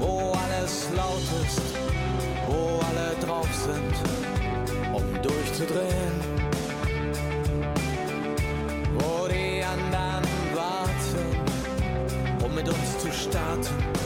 wo 0.00 0.32
alles 0.32 0.88
laut 0.94 1.22
ist, 1.44 1.77
drauf 3.38 3.54
sind, 3.54 4.94
um 4.94 5.22
durchzudrehen. 5.22 6.14
Wo 8.94 9.28
die 9.28 9.62
anderen 9.62 10.24
warten, 10.54 12.44
um 12.44 12.54
mit 12.54 12.68
uns 12.68 12.98
zu 12.98 13.12
starten 13.12 13.97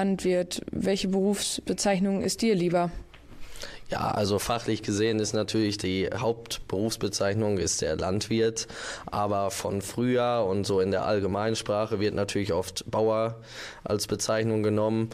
Landwirt, 0.00 0.62
welche 0.72 1.08
Berufsbezeichnung 1.08 2.22
ist 2.22 2.40
dir 2.40 2.54
lieber? 2.54 2.90
Ja, 3.90 4.12
also 4.12 4.38
fachlich 4.38 4.82
gesehen 4.82 5.18
ist 5.18 5.34
natürlich 5.34 5.76
die 5.76 6.08
Hauptberufsbezeichnung 6.16 7.58
ist 7.58 7.82
der 7.82 7.96
Landwirt, 7.96 8.66
aber 9.04 9.50
von 9.50 9.82
früher 9.82 10.46
und 10.48 10.66
so 10.66 10.80
in 10.80 10.90
der 10.90 11.04
Allgemeinsprache 11.04 12.00
wird 12.00 12.14
natürlich 12.14 12.54
oft 12.54 12.90
Bauer 12.90 13.42
als 13.84 14.06
Bezeichnung 14.06 14.62
genommen. 14.62 15.10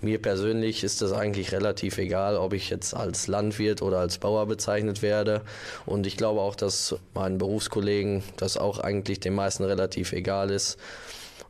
Mir 0.00 0.20
persönlich 0.20 0.82
ist 0.82 1.02
es 1.02 1.12
eigentlich 1.12 1.52
relativ 1.52 1.98
egal, 1.98 2.36
ob 2.36 2.52
ich 2.52 2.68
jetzt 2.68 2.94
als 2.94 3.28
Landwirt 3.28 3.80
oder 3.80 4.00
als 4.00 4.18
Bauer 4.18 4.46
bezeichnet 4.46 5.02
werde. 5.02 5.42
Und 5.86 6.04
ich 6.04 6.16
glaube 6.16 6.40
auch, 6.40 6.56
dass 6.56 6.96
meinen 7.14 7.38
Berufskollegen 7.38 8.24
das 8.38 8.56
auch 8.56 8.80
eigentlich 8.80 9.20
den 9.20 9.36
meisten 9.36 9.62
relativ 9.62 10.12
egal 10.12 10.50
ist. 10.50 10.78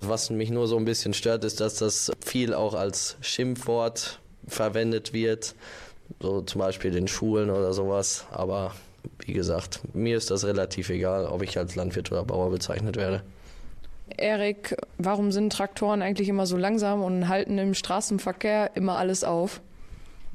Was 0.01 0.31
mich 0.31 0.51
nur 0.51 0.69
so 0.69 0.77
ein 0.77 0.85
bisschen 0.85 1.15
stört, 1.15 1.45
ist, 1.45 1.61
dass 1.61 1.77
das 1.77 2.13
viel 2.25 2.55
auch 2.55 2.75
als 2.75 3.17
Schimpfwort 3.21 4.21
verwendet 4.47 5.13
wird. 5.13 5.55
So 6.21 6.43
zum 6.43 6.61
Beispiel 6.61 6.95
in 6.97 7.09
Schulen 7.09 7.51
oder 7.51 7.73
sowas. 7.73 8.27
Aber 8.31 8.75
wie 9.21 9.33
gesagt, 9.33 9.81
mir 9.95 10.17
ist 10.17 10.31
das 10.31 10.45
relativ 10.45 10.91
egal, 10.91 11.27
ob 11.27 11.43
ich 11.43 11.59
als 11.59 11.75
Landwirt 11.75 12.13
oder 12.13 12.25
Bauer 12.25 12.51
bezeichnet 12.51 12.97
werde. 12.97 13.23
Erik, 14.17 14.77
warum 14.99 15.33
sind 15.33 15.53
Traktoren 15.53 16.01
eigentlich 16.01 16.29
immer 16.29 16.47
so 16.47 16.57
langsam 16.57 17.03
und 17.03 17.29
halten 17.29 17.59
im 17.59 17.75
Straßenverkehr 17.75 18.71
immer 18.75 18.97
alles 18.99 19.25
auf? 19.25 19.61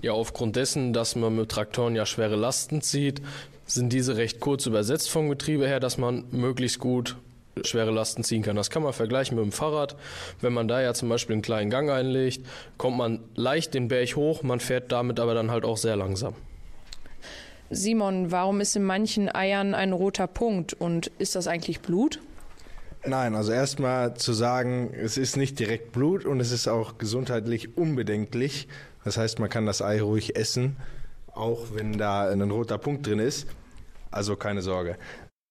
Ja, 0.01 0.13
aufgrund 0.13 0.55
dessen, 0.55 0.93
dass 0.93 1.15
man 1.15 1.35
mit 1.35 1.49
Traktoren 1.49 1.95
ja 1.95 2.05
schwere 2.05 2.35
Lasten 2.35 2.81
zieht, 2.81 3.21
sind 3.65 3.93
diese 3.93 4.17
recht 4.17 4.39
kurz 4.39 4.65
übersetzt 4.65 5.09
vom 5.09 5.29
Getriebe 5.29 5.67
her, 5.67 5.79
dass 5.79 5.97
man 5.97 6.25
möglichst 6.31 6.79
gut 6.79 7.15
schwere 7.63 7.91
Lasten 7.91 8.23
ziehen 8.23 8.43
kann. 8.43 8.55
Das 8.55 8.69
kann 8.69 8.83
man 8.83 8.93
vergleichen 8.93 9.35
mit 9.35 9.43
dem 9.43 9.51
Fahrrad. 9.51 9.95
Wenn 10.39 10.53
man 10.53 10.67
da 10.67 10.81
ja 10.81 10.93
zum 10.93 11.09
Beispiel 11.09 11.33
einen 11.33 11.41
kleinen 11.41 11.69
Gang 11.69 11.89
einlegt, 11.89 12.45
kommt 12.77 12.97
man 12.97 13.19
leicht 13.35 13.73
den 13.73 13.87
Berg 13.87 14.15
hoch, 14.15 14.43
man 14.43 14.59
fährt 14.59 14.91
damit 14.91 15.19
aber 15.19 15.33
dann 15.33 15.51
halt 15.51 15.65
auch 15.65 15.77
sehr 15.77 15.95
langsam. 15.95 16.33
Simon, 17.69 18.31
warum 18.31 18.59
ist 18.59 18.75
in 18.75 18.83
manchen 18.83 19.33
Eiern 19.33 19.73
ein 19.73 19.93
roter 19.93 20.27
Punkt 20.27 20.73
und 20.73 21.07
ist 21.19 21.35
das 21.35 21.47
eigentlich 21.47 21.79
Blut? 21.79 22.19
Nein, 23.05 23.33
also 23.33 23.51
erstmal 23.51 24.13
zu 24.15 24.33
sagen, 24.33 24.93
es 24.93 25.17
ist 25.17 25.37
nicht 25.37 25.57
direkt 25.57 25.91
Blut 25.91 26.25
und 26.25 26.39
es 26.39 26.51
ist 26.51 26.67
auch 26.67 26.97
gesundheitlich 26.97 27.77
unbedenklich. 27.77 28.67
Das 29.03 29.17
heißt, 29.17 29.39
man 29.39 29.49
kann 29.49 29.65
das 29.65 29.81
Ei 29.81 30.01
ruhig 30.01 30.35
essen, 30.35 30.77
auch 31.33 31.67
wenn 31.73 31.97
da 31.97 32.29
ein 32.29 32.41
roter 32.41 32.77
Punkt 32.77 33.07
drin 33.07 33.19
ist. 33.19 33.47
Also 34.11 34.35
keine 34.35 34.61
Sorge. 34.61 34.97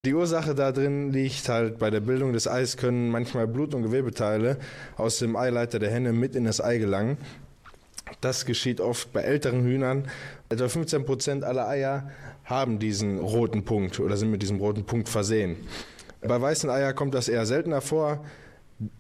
Die 0.07 0.15
Ursache 0.15 0.55
da 0.55 0.73
drin 0.73 1.13
liegt 1.13 1.51
halt 1.51 1.79
bei 1.79 1.91
der 1.91 2.01
Bildung 2.01 2.33
des 2.33 2.49
Eis 2.49 2.79
können 2.79 3.11
manchmal 3.11 3.47
Blut- 3.47 3.75
und 3.75 3.83
Gewebeteile 3.83 4.57
aus 4.97 5.19
dem 5.19 5.37
Eileiter 5.37 5.79
der 5.79 5.91
Henne 5.91 6.15
mit 6.15 6.35
in 6.35 6.45
das 6.45 6.59
Ei 6.59 6.79
gelangen. 6.79 7.19
Das 8.23 8.47
geschieht 8.47 8.81
oft 8.81 9.13
bei 9.13 9.21
älteren 9.21 9.63
Hühnern. 9.63 10.09
Etwa 10.49 10.71
15 10.71 11.05
Prozent 11.05 11.45
aller 11.45 11.69
Eier 11.69 12.11
haben 12.47 12.79
diesen 12.79 13.19
roten 13.19 13.67
Punkt 13.67 14.01
oder 14.01 14.17
sind 14.17 14.31
mit 14.31 14.41
diesem 14.41 14.57
roten 14.57 14.85
Punkt 14.85 15.11
versehen. 15.11 15.57
Bei 16.23 16.41
weißen 16.41 16.71
Eier 16.71 16.95
kommt 16.95 17.13
das 17.13 17.29
eher 17.29 17.45
seltener 17.45 17.83
vor, 17.83 18.25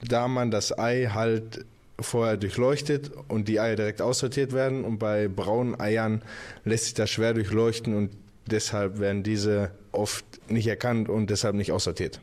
da 0.06 0.28
man 0.28 0.50
das 0.50 0.78
Ei 0.78 1.06
halt 1.14 1.64
vorher 1.98 2.36
durchleuchtet 2.36 3.10
und 3.28 3.48
die 3.48 3.58
Eier 3.58 3.76
direkt 3.76 4.02
aussortiert 4.02 4.52
werden. 4.52 4.84
Und 4.84 4.98
bei 4.98 5.28
braunen 5.28 5.80
Eiern 5.80 6.20
lässt 6.66 6.84
sich 6.84 6.94
das 6.94 7.08
schwer 7.08 7.32
durchleuchten 7.32 7.94
und 7.94 8.10
deshalb 8.46 8.98
werden 8.98 9.22
diese 9.22 9.70
oft 9.92 10.24
nicht 10.50 10.66
erkannt 10.66 11.08
und 11.08 11.30
deshalb 11.30 11.54
nicht 11.54 11.72
aussortiert. 11.72 12.20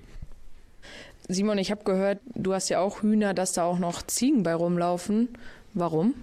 Simon, 1.29 1.57
ich 1.57 1.71
habe 1.71 1.83
gehört, 1.83 2.19
du 2.35 2.53
hast 2.53 2.69
ja 2.69 2.79
auch 2.79 3.01
Hühner, 3.01 3.33
dass 3.33 3.53
da 3.53 3.63
auch 3.63 3.79
noch 3.79 4.01
Ziegen 4.01 4.43
bei 4.43 4.53
rumlaufen. 4.53 5.29
Warum? 5.73 6.13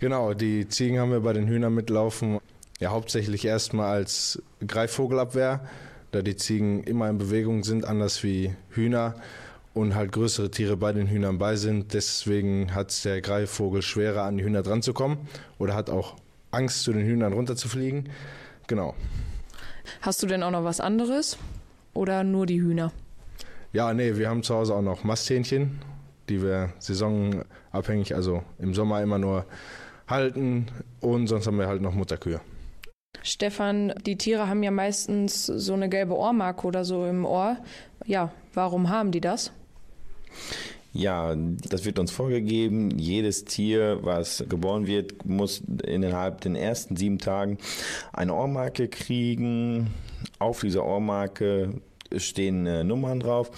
Genau, 0.00 0.34
die 0.34 0.66
Ziegen 0.68 0.98
haben 0.98 1.12
wir 1.12 1.20
bei 1.20 1.32
den 1.32 1.46
Hühnern 1.46 1.74
mitlaufen. 1.74 2.40
Ja, 2.80 2.90
hauptsächlich 2.90 3.44
erstmal 3.44 3.92
als 3.92 4.42
Greifvogelabwehr, 4.66 5.60
da 6.10 6.22
die 6.22 6.36
Ziegen 6.36 6.82
immer 6.84 7.08
in 7.08 7.18
Bewegung 7.18 7.62
sind, 7.62 7.84
anders 7.84 8.24
wie 8.24 8.54
Hühner 8.70 9.14
und 9.74 9.94
halt 9.94 10.12
größere 10.12 10.50
Tiere 10.50 10.76
bei 10.76 10.92
den 10.92 11.06
Hühnern 11.06 11.38
bei 11.38 11.56
sind. 11.56 11.94
Deswegen 11.94 12.74
hat 12.74 12.90
es 12.90 13.02
der 13.02 13.20
Greifvogel 13.20 13.82
schwerer 13.82 14.22
an 14.22 14.38
die 14.38 14.44
Hühner 14.44 14.62
dran 14.62 14.82
zu 14.82 14.92
kommen 14.92 15.28
oder 15.58 15.74
hat 15.74 15.90
auch 15.90 16.16
Angst, 16.50 16.82
zu 16.82 16.92
den 16.92 17.04
Hühnern 17.06 17.32
runterzufliegen. 17.32 18.08
Genau. 18.66 18.94
Hast 20.02 20.22
du 20.22 20.26
denn 20.26 20.42
auch 20.42 20.50
noch 20.50 20.64
was 20.64 20.80
anderes 20.80 21.36
oder 21.92 22.24
nur 22.24 22.46
die 22.46 22.60
Hühner? 22.60 22.90
Ja, 23.72 23.92
nee, 23.92 24.16
wir 24.16 24.30
haben 24.30 24.42
zu 24.42 24.54
Hause 24.54 24.74
auch 24.74 24.82
noch 24.82 25.04
Masthähnchen, 25.04 25.78
die 26.28 26.42
wir 26.42 26.72
saisonabhängig, 26.78 28.14
also 28.14 28.42
im 28.58 28.72
Sommer 28.72 29.02
immer 29.02 29.18
nur 29.18 29.44
halten 30.08 30.68
und 31.00 31.26
sonst 31.26 31.46
haben 31.46 31.58
wir 31.58 31.68
halt 31.68 31.82
noch 31.82 31.94
Mutterkühe. 31.94 32.40
Stefan, 33.22 33.92
die 34.06 34.16
Tiere 34.16 34.48
haben 34.48 34.62
ja 34.62 34.70
meistens 34.70 35.44
so 35.44 35.74
eine 35.74 35.90
gelbe 35.90 36.16
Ohrmarke 36.16 36.66
oder 36.66 36.84
so 36.84 37.04
im 37.04 37.26
Ohr. 37.26 37.58
Ja, 38.06 38.32
warum 38.54 38.88
haben 38.88 39.10
die 39.12 39.20
das? 39.20 39.52
Ja, 40.92 41.36
das 41.36 41.84
wird 41.84 41.98
uns 41.98 42.10
vorgegeben. 42.10 42.98
Jedes 42.98 43.44
Tier, 43.44 44.00
was 44.02 44.44
geboren 44.48 44.86
wird, 44.86 45.24
muss 45.24 45.62
innerhalb 45.86 46.40
den 46.40 46.56
ersten 46.56 46.96
sieben 46.96 47.18
Tagen 47.18 47.58
eine 48.12 48.34
Ohrmarke 48.34 48.88
kriegen. 48.88 49.90
Auf 50.40 50.60
dieser 50.60 50.84
Ohrmarke 50.84 51.80
stehen 52.16 52.66
äh, 52.66 52.82
Nummern 52.82 53.20
drauf, 53.20 53.50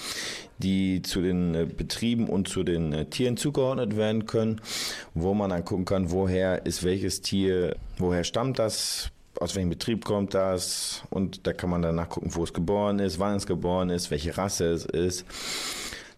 die 0.59 1.01
zu 1.01 1.23
den 1.23 1.55
äh, 1.55 1.65
Betrieben 1.67 2.29
und 2.29 2.49
zu 2.49 2.65
den 2.65 2.93
äh, 2.93 3.07
Tieren 3.07 3.39
zugeordnet 3.39 3.97
werden 3.97 4.27
können, 4.27 4.61
wo 5.15 5.33
man 5.33 5.51
dann 5.51 5.65
gucken 5.65 5.87
kann, 5.87 6.11
woher 6.11 6.67
ist 6.67 6.85
welches 6.85 7.23
Tier, 7.23 7.77
woher 7.97 8.25
stammt 8.25 8.59
das, 8.59 9.11
aus 9.41 9.55
welchem 9.55 9.71
Betrieb 9.71 10.05
kommt 10.05 10.35
das 10.35 11.03
und 11.09 11.47
da 11.47 11.55
kann 11.55 11.71
man 11.71 11.83
dann 11.83 11.95
nachgucken, 11.95 12.35
wo 12.35 12.45
es 12.45 12.53
geboren 12.53 12.99
ist, 12.99 13.19
wann 13.19 13.37
es 13.37 13.47
geboren 13.47 13.89
ist, 13.89 14.11
welche 14.11 14.37
Rasse 14.37 14.67
es 14.67 14.85
ist. 14.85 15.25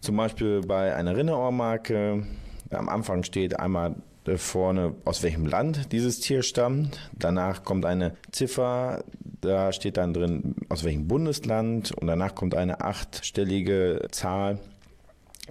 Zum 0.05 0.17
Beispiel 0.17 0.61
bei 0.61 0.93
einer 0.93 1.17
Rinderohrmarke, 1.17 2.27
am 2.69 2.89
Anfang 2.89 3.23
steht 3.23 3.59
einmal 3.59 3.95
vorne, 4.35 4.93
aus 5.03 5.23
welchem 5.23 5.47
Land 5.47 5.91
dieses 5.91 6.19
Tier 6.19 6.43
stammt. 6.43 7.09
Danach 7.13 7.63
kommt 7.63 7.85
eine 7.85 8.15
Ziffer, 8.31 9.03
da 9.41 9.71
steht 9.71 9.97
dann 9.97 10.13
drin, 10.13 10.57
aus 10.69 10.83
welchem 10.83 11.07
Bundesland. 11.07 11.91
Und 11.91 12.05
danach 12.05 12.35
kommt 12.35 12.53
eine 12.53 12.81
achtstellige 12.81 14.05
Zahl, 14.11 14.59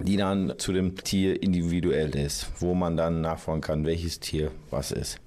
die 0.00 0.16
dann 0.16 0.52
zu 0.56 0.72
dem 0.72 0.94
Tier 0.98 1.42
individuell 1.42 2.14
ist, 2.14 2.46
wo 2.60 2.74
man 2.74 2.96
dann 2.96 3.22
nachfragen 3.22 3.60
kann, 3.60 3.84
welches 3.84 4.20
Tier 4.20 4.52
was 4.70 4.92
ist. 4.92 5.18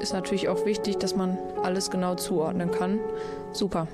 Ist 0.00 0.12
natürlich 0.12 0.48
auch 0.48 0.66
wichtig, 0.66 0.96
dass 0.96 1.14
man 1.14 1.38
alles 1.62 1.88
genau 1.88 2.16
zuordnen 2.16 2.72
kann. 2.72 2.98
Super. 3.52 3.86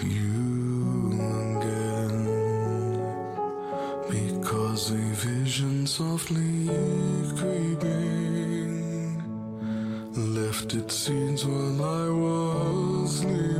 With 0.00 0.04
you 0.04 1.12
again. 1.58 2.24
Because 4.08 4.90
a 4.90 4.94
vision 4.94 5.86
softly 5.86 6.68
creeping 7.36 8.72
left 10.14 10.74
its 10.74 10.94
seeds 10.94 11.44
while 11.44 11.82
I 11.84 12.08
was 12.08 13.18
sleeping. 13.20 13.51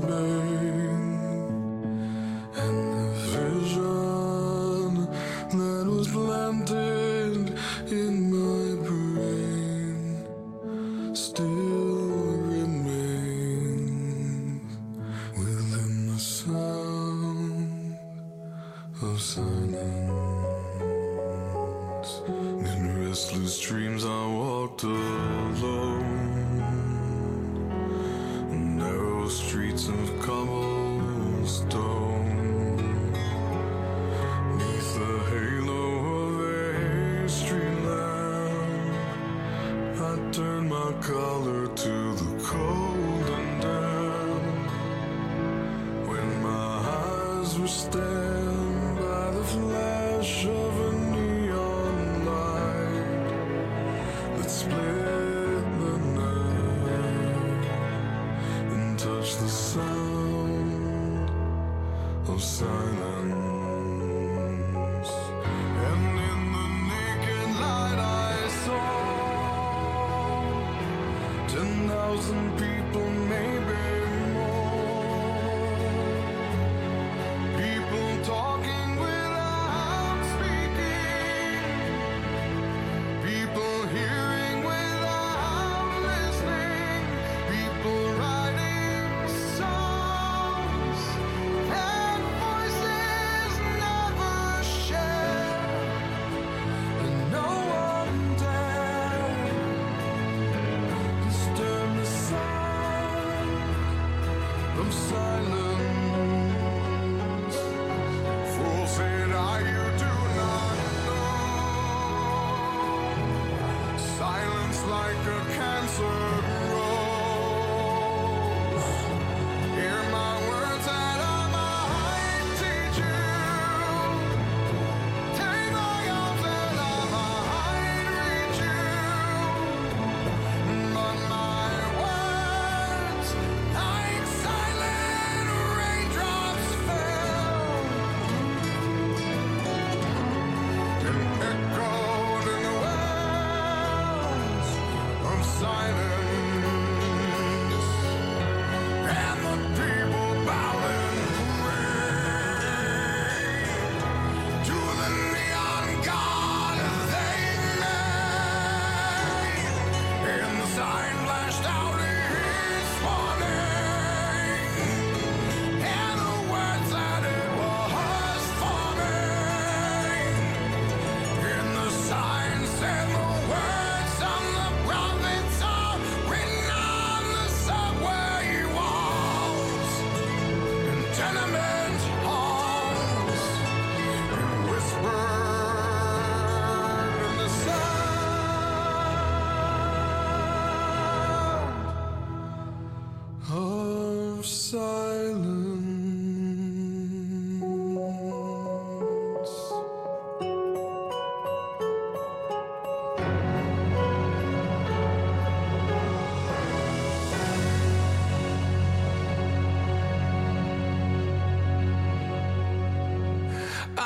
Of 104.83 104.93
silence. 104.93 105.62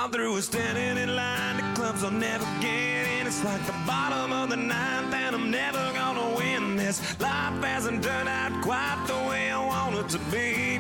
I'm 0.07 0.13
through 0.13 0.35
with 0.35 0.45
standing 0.45 1.03
in 1.03 1.17
line. 1.17 1.57
The 1.57 1.81
clubs 1.81 2.05
I'll 2.05 2.13
never 2.13 2.45
get 2.61 3.09
in. 3.19 3.27
It's 3.27 3.43
like 3.43 3.67
the 3.67 3.75
bottom 3.89 4.33
of 4.33 4.51
the 4.51 4.57
ninth, 4.57 5.13
and 5.13 5.35
I'm 5.35 5.51
never 5.51 5.83
gonna 5.95 6.37
win 6.37 6.77
this. 6.77 7.01
Life 7.19 7.61
hasn't 7.65 8.05
turned 8.05 8.29
out 8.29 8.53
quite 8.63 9.03
the 9.09 9.29
way 9.29 9.51
I 9.51 9.59
want 9.67 9.97
it 9.97 10.09
to 10.11 10.19
be. 10.31 10.79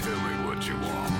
Tell 0.00 0.16
me 0.16 0.48
what 0.48 0.66
you 0.66 0.72
want. 0.88 1.12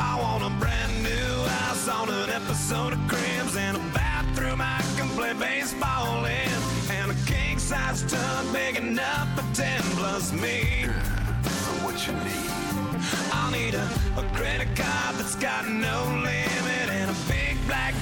I 0.00 0.16
want 0.22 0.42
a 0.42 0.58
brand 0.58 1.02
new 1.02 1.48
house 1.58 1.86
on 1.86 2.08
an 2.08 2.30
episode 2.30 2.94
of 2.94 3.00
Cribs 3.08 3.58
and 3.58 3.76
a 3.76 3.80
bathroom 3.92 4.62
I 4.62 4.80
can 4.96 5.10
play 5.10 5.34
baseball 5.34 6.24
in, 6.24 6.50
and 6.96 7.10
a 7.10 7.16
king 7.26 7.58
size 7.58 8.10
tub 8.10 8.54
big 8.54 8.76
enough 8.76 9.28
for 9.36 9.44
ten 9.54 9.82
plus 10.00 10.32
me. 10.32 10.86
So 11.44 11.72
what 11.84 12.06
you 12.06 12.14
need? 12.24 12.48
I'll 13.34 13.50
need 13.50 13.74
a, 13.74 13.86
a 14.16 14.24
credit 14.32 14.74
card 14.74 15.16
that's 15.16 15.36
got 15.36 15.68
no 15.68 16.04
limit 16.24 16.69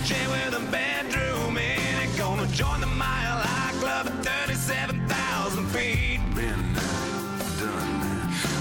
jet 0.04 0.28
with 0.28 0.54
a 0.54 0.70
bedroom 0.70 1.56
in 1.56 1.94
it. 2.02 2.16
Gonna 2.16 2.46
join 2.48 2.80
the 2.80 2.86
Mile 2.86 3.40
High 3.40 3.72
Club 3.80 4.06
at 4.06 4.24
37,000 4.24 5.66
feet. 5.68 6.20
Been 6.34 6.74
done. 7.58 7.98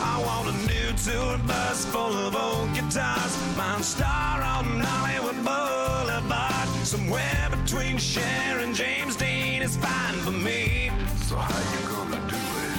I 0.01 0.21
want 0.25 0.49
a 0.49 0.57
new 0.71 0.89
tour 1.05 1.38
bus 1.45 1.85
full 1.85 2.15
of 2.27 2.35
old 2.35 2.73
guitars. 2.73 3.33
Mine 3.57 3.83
star 3.83 4.41
on 4.41 4.65
Hollywood 4.79 5.39
Boulevard. 5.43 6.67
Somewhere 6.85 7.49
between 7.51 7.97
Cher 7.97 8.59
and 8.59 8.73
James 8.75 9.15
Dean 9.15 9.61
is 9.61 9.75
fine 9.77 10.15
for 10.25 10.31
me. 10.31 10.91
So 11.27 11.35
how 11.35 11.59
you 11.73 11.81
gonna 11.95 12.21
do 12.29 12.41
it? 12.65 12.77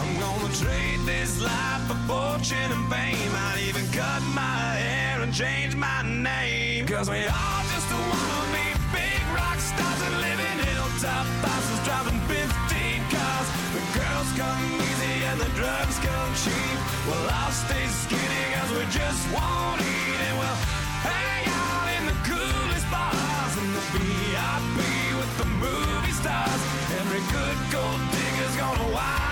I'm 0.00 0.12
gonna 0.20 0.54
trade 0.54 1.00
this 1.06 1.40
life 1.40 1.82
for 1.88 1.98
fortune 2.06 2.70
and 2.76 2.86
fame. 2.92 3.32
I'd 3.34 3.60
even 3.68 3.86
cut 3.92 4.22
my 4.34 4.56
hair 4.84 4.99
and 5.30 5.36
change 5.36 5.76
my 5.76 6.02
name. 6.02 6.86
Cause 6.86 7.08
we 7.08 7.22
all 7.26 7.62
just 7.70 7.90
wanna 7.90 8.50
be 8.50 8.66
big 8.90 9.22
rock 9.34 9.58
stars 9.58 10.00
and 10.06 10.16
live 10.18 10.40
in 10.40 10.56
hilltop 10.66 11.26
houses 11.46 11.80
driving 11.86 12.20
15 12.26 13.02
cars. 13.14 13.48
The 13.76 13.82
girls 13.94 14.28
come 14.34 14.60
easy 14.82 15.14
and 15.30 15.38
the 15.40 15.50
drugs 15.54 15.98
come 16.02 16.32
cheap. 16.42 16.78
Well, 17.06 17.26
I'll 17.30 17.52
stay 17.52 17.86
skinny 18.02 18.44
cause 18.54 18.70
we 18.74 18.84
just 18.90 19.22
won't 19.30 19.80
eat 19.80 20.20
and 20.26 20.34
we'll 20.40 20.60
hang 21.06 21.44
out 21.46 21.86
in 21.96 22.02
the 22.10 22.18
coolest 22.26 22.86
bars 22.90 23.54
and 23.62 23.70
the 23.76 23.84
VIP 23.94 24.78
with 25.18 25.32
the 25.38 25.48
movie 25.62 26.14
stars. 26.22 26.60
Every 27.00 27.22
good 27.34 27.58
gold 27.70 28.02
digger's 28.10 28.56
gonna 28.56 28.94
wind 28.94 29.29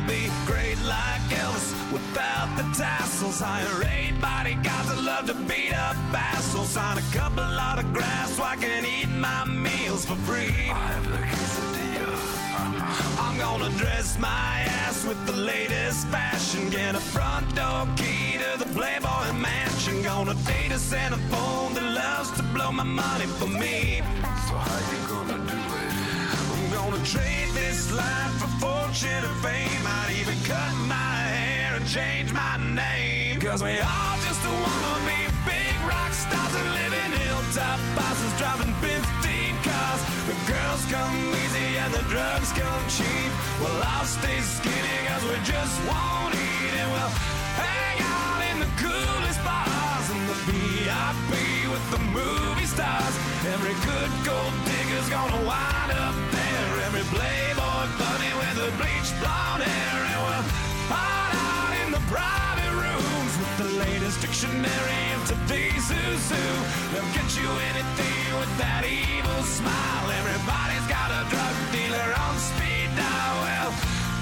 I 0.00 0.02
wanna 0.02 0.12
be 0.12 0.30
great 0.46 0.80
like 0.86 1.20
Elvis 1.28 1.92
without 1.92 2.48
the 2.56 2.62
tassels. 2.72 3.40
Hire 3.40 3.84
eight 3.92 4.18
bodyguards 4.18 4.88
that 4.88 5.02
love 5.02 5.26
to 5.26 5.34
beat 5.34 5.74
up 5.74 5.96
assholes. 6.14 6.70
Sign 6.70 6.96
a 6.96 7.02
couple 7.12 7.40
of 7.40 7.58
autographs 7.58 8.36
so 8.36 8.42
I 8.42 8.56
can 8.56 8.86
eat 8.86 9.08
my 9.08 9.44
meals 9.44 10.06
for 10.06 10.16
free. 10.28 10.70
I 10.70 10.86
have 10.92 11.04
the 11.04 11.18
quesadilla. 11.18 12.16
I'm 13.20 13.36
gonna 13.36 13.70
dress 13.76 14.18
my 14.18 14.64
ass 14.84 15.04
with 15.04 15.20
the 15.26 15.36
latest 15.36 16.06
fashion. 16.08 16.70
Get 16.70 16.94
a 16.94 17.00
front 17.00 17.54
door 17.54 17.86
key 17.96 18.38
to 18.38 18.58
the 18.58 18.70
Playboy 18.72 19.32
mansion. 19.34 20.02
Gonna 20.02 20.34
date 20.46 20.72
a 20.72 20.78
Santa 20.78 21.18
phone 21.28 21.74
that 21.74 21.84
loves 21.84 22.30
to 22.38 22.42
blow 22.54 22.72
my 22.72 22.84
money 22.84 23.26
for 23.38 23.48
me. 23.48 24.00
So 24.48 24.54
how 24.54 24.80
you 24.92 25.00
gonna 25.12 25.38
do 25.46 25.60
it? 25.82 25.92
I'm 26.52 26.72
gonna 26.72 27.04
trade 27.04 27.50
this 27.52 27.92
life 27.92 28.32
for 28.40 28.79
fortune 28.90 29.24
and 29.24 29.38
fame. 29.38 29.86
I'd 29.86 30.10
even 30.18 30.38
cut 30.42 30.74
my 30.90 31.14
hair 31.30 31.76
and 31.76 31.86
change 31.86 32.32
my 32.32 32.56
name. 32.74 33.38
Cause 33.40 33.62
we 33.62 33.78
all 33.78 34.16
just 34.26 34.42
wanna 34.42 34.94
be 35.06 35.20
big 35.46 35.74
rock 35.86 36.12
stars 36.12 36.54
and 36.58 36.68
live 36.74 36.94
in 36.98 37.10
hilltop 37.22 37.78
houses 37.94 38.32
driving 38.38 38.74
15 38.82 38.98
cars. 39.62 40.00
The 40.26 40.36
girls 40.50 40.82
come 40.90 41.14
easy 41.38 41.78
and 41.78 41.94
the 41.94 42.04
drugs 42.10 42.50
come 42.52 42.82
cheap. 42.90 43.30
Well, 43.62 43.78
I'll 43.94 44.10
stay 44.10 44.40
skinny 44.42 44.98
cause 45.06 45.22
we 45.22 45.38
just 45.46 45.76
won't 45.86 46.34
eat 46.34 46.74
and 46.82 46.90
we'll 46.90 47.14
hang 47.62 47.98
out 48.02 48.40
in 48.50 48.56
the 48.58 48.70
coolest 48.82 49.40
bars 49.46 50.06
and 50.10 50.22
the 50.26 50.38
VIP 50.50 51.30
with 51.70 51.86
the 51.94 52.02
movie 52.10 52.66
stars. 52.66 53.14
Every 53.54 53.76
good 53.86 54.10
gold 54.26 54.54
digger's 54.66 55.08
gonna 55.14 55.42
wind 55.46 55.90
up 55.94 56.16
there. 56.34 56.90
Every 56.90 57.06
with 57.14 57.59
the 58.60 58.70
bleached 58.76 59.16
blonde 59.20 59.62
hair. 59.64 59.98
And 60.12 60.20
we'll 60.20 60.46
hide 60.92 61.36
out 61.48 61.72
in 61.80 61.88
the 61.96 62.04
private 62.12 62.74
rooms 62.76 63.32
with 63.40 63.54
the 63.62 63.70
latest 63.80 64.20
dictionary 64.20 65.04
of 65.16 65.22
today's 65.32 65.86
who's 65.88 66.26
who. 66.28 66.46
They'll 66.92 67.12
get 67.16 67.28
you 67.40 67.48
anything 67.72 68.24
with 68.36 68.52
that 68.60 68.84
evil 68.84 69.40
smile. 69.48 70.06
Everybody's 70.20 70.86
got 70.92 71.08
a 71.08 71.22
drug 71.32 71.56
dealer 71.72 72.10
on 72.24 72.34
speed 72.36 72.88
dial. 73.00 73.36
Well, 73.48 73.70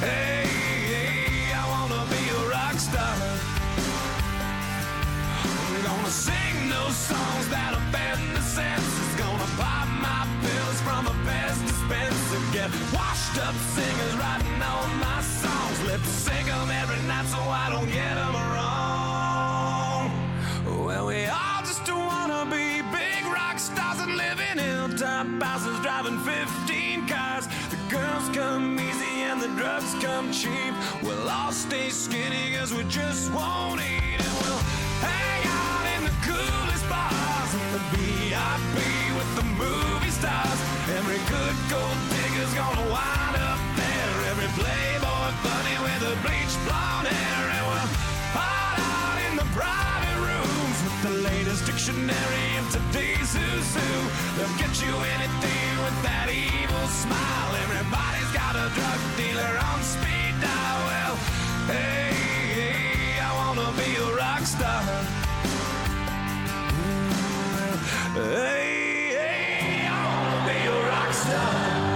hey, 0.07 0.47
hey, 0.93 1.51
I 1.59 1.65
wanna 1.75 2.03
be 2.07 2.23
a 2.39 2.43
rock 2.55 2.77
star. 2.79 3.15
I'm 5.67 5.83
gonna 5.83 6.15
sing 6.15 6.57
those 6.71 6.97
songs 7.11 7.45
that 7.51 7.75
offend 7.75 8.23
the 8.37 8.43
senses. 8.43 8.88
Washed 12.93 13.39
up 13.39 13.55
singers 13.75 14.15
writing 14.17 14.61
all 14.63 14.87
my 14.99 15.21
songs. 15.23 15.77
Lip 15.87 16.01
sync 16.03 16.47
them 16.47 16.71
every 16.71 17.01
night 17.07 17.27
so 17.27 17.39
I 17.39 17.69
don't 17.71 17.91
get 17.91 18.15
them 18.15 18.35
wrong. 18.53 20.05
Well, 20.87 21.07
we 21.07 21.27
all 21.27 21.61
just 21.63 21.87
wanna 21.91 22.45
be 22.47 22.83
big 22.93 23.25
rock 23.27 23.59
stars 23.59 24.01
and 24.01 24.17
live 24.17 24.41
in 24.51 24.59
hilltop 24.59 25.27
houses, 25.43 25.79
driving 25.81 26.19
15 26.21 27.07
cars. 27.07 27.47
The 27.71 27.81
girls 27.89 28.29
come 28.37 28.79
easy 28.79 29.23
and 29.29 29.41
the 29.41 29.49
drugs 29.61 29.95
come 30.01 30.33
cheap. 30.33 30.75
We'll 31.03 31.29
all 31.29 31.53
stay 31.53 31.91
skinny 31.91 32.55
cause 32.57 32.73
we 32.73 32.85
just 32.85 33.33
won't 33.33 33.81
eat. 33.81 34.21
And 34.27 34.35
we'll 34.41 34.63
hang 35.09 35.43
out 35.63 35.85
in 35.95 36.01
the 36.05 36.17
coolest 36.29 36.89
bars 36.89 37.51
the 37.73 37.83
VIP 37.93 38.77
with 39.17 39.31
the 39.37 39.47
movie 39.63 40.11
stars. 40.11 40.61
Every 40.99 41.21
good 41.35 41.57
gold 41.71 42.18
wind 42.99 43.35
up 43.53 43.63
there. 43.81 44.15
Every 44.33 44.51
playboy 44.59 45.29
bunny 45.45 45.77
with 45.87 46.03
a 46.13 46.15
bleached 46.25 46.61
blonde 46.67 47.09
hair. 47.09 47.43
And 47.57 47.65
we'll 47.71 47.91
hide 48.37 48.81
out 48.83 49.19
in 49.27 49.33
the 49.43 49.49
private 49.55 50.19
rooms 50.27 50.79
with 50.87 50.99
the 51.07 51.15
latest 51.31 51.63
dictionary 51.69 52.49
of 52.61 52.67
today's 52.77 53.31
who's 53.39 53.71
who. 53.79 53.93
They'll 54.37 54.59
get 54.63 54.75
you 54.83 54.93
anything 55.17 55.71
with 55.85 55.99
that 56.07 56.27
evil 56.31 56.87
smile. 57.03 57.51
Everybody's 57.67 58.31
got 58.41 58.55
a 58.55 58.67
drug 58.77 59.01
dealer 59.19 59.55
on 59.71 59.79
speed 59.83 60.35
dial. 60.43 60.79
Well, 60.91 61.17
hey, 61.73 62.15
hey 62.59 63.19
I 63.29 63.31
wanna 63.41 63.71
be 63.81 63.91
a 63.97 64.09
rock 64.23 64.43
star. 64.55 64.83
Hey, 68.15 69.15
hey, 69.19 69.87
I 69.87 69.99
wanna 70.11 70.39
be 70.49 70.59
a 70.67 70.77
rock 70.91 71.13
star. 71.13 71.88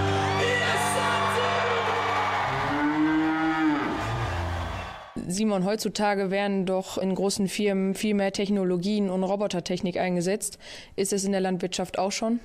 Simon, 5.33 5.65
heutzutage 5.65 6.31
werden 6.31 6.67
doch 6.67 6.99
in 6.99 7.15
großen 7.15 7.49
Firmen 7.49 7.95
viel 7.95 8.15
mehr 8.15 8.33
Technologien 8.33 9.11
und 9.11 9.25
Robotertechnik 9.25 9.97
eingesetzt. 9.97 10.59
Ist 10.97 11.13
es 11.13 11.25
in 11.25 11.33
der 11.33 11.41
Landwirtschaft 11.41 11.99
auch 11.99 12.13
schon? 12.13 12.41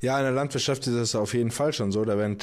Ja, 0.00 0.18
in 0.18 0.24
der 0.24 0.32
Landwirtschaft 0.32 0.86
ist 0.86 0.94
es 0.94 1.14
auf 1.14 1.34
jeden 1.34 1.50
Fall 1.50 1.72
schon 1.72 1.92
so. 1.92 2.04
Da 2.04 2.16
werden 2.16 2.38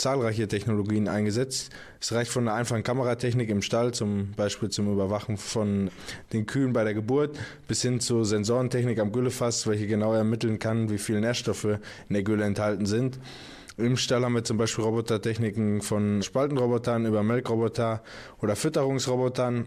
zahlreiche 0.00 0.48
Technologien 0.48 1.08
eingesetzt. 1.08 1.70
Es 2.00 2.12
reicht 2.12 2.30
von 2.30 2.48
einer 2.48 2.56
einfachen 2.56 2.82
Kameratechnik 2.82 3.50
im 3.50 3.62
Stall, 3.62 3.92
zum 3.92 4.32
Beispiel 4.32 4.70
zum 4.70 4.90
Überwachen 4.90 5.36
von 5.36 5.90
den 6.32 6.46
Kühen 6.46 6.72
bei 6.72 6.84
der 6.84 6.94
Geburt, 6.94 7.38
bis 7.68 7.82
hin 7.82 8.00
zu 8.00 8.24
Sensorentechnik 8.24 8.98
am 8.98 9.12
Güllefass, 9.12 9.66
welche 9.66 9.86
genau 9.86 10.14
ermitteln 10.14 10.58
kann, 10.58 10.90
wie 10.90 10.98
viele 10.98 11.20
Nährstoffe 11.20 11.64
in 11.64 12.14
der 12.14 12.22
Gülle 12.22 12.44
enthalten 12.44 12.86
sind. 12.86 13.18
Im 13.80 13.96
Stall 13.96 14.24
haben 14.24 14.34
wir 14.34 14.44
zum 14.44 14.58
Beispiel 14.58 14.84
Robotertechniken 14.84 15.80
von 15.80 16.22
Spaltenrobotern 16.22 17.06
über 17.06 17.22
Melkroboter 17.22 18.02
oder 18.42 18.54
Fütterungsrobotern 18.54 19.66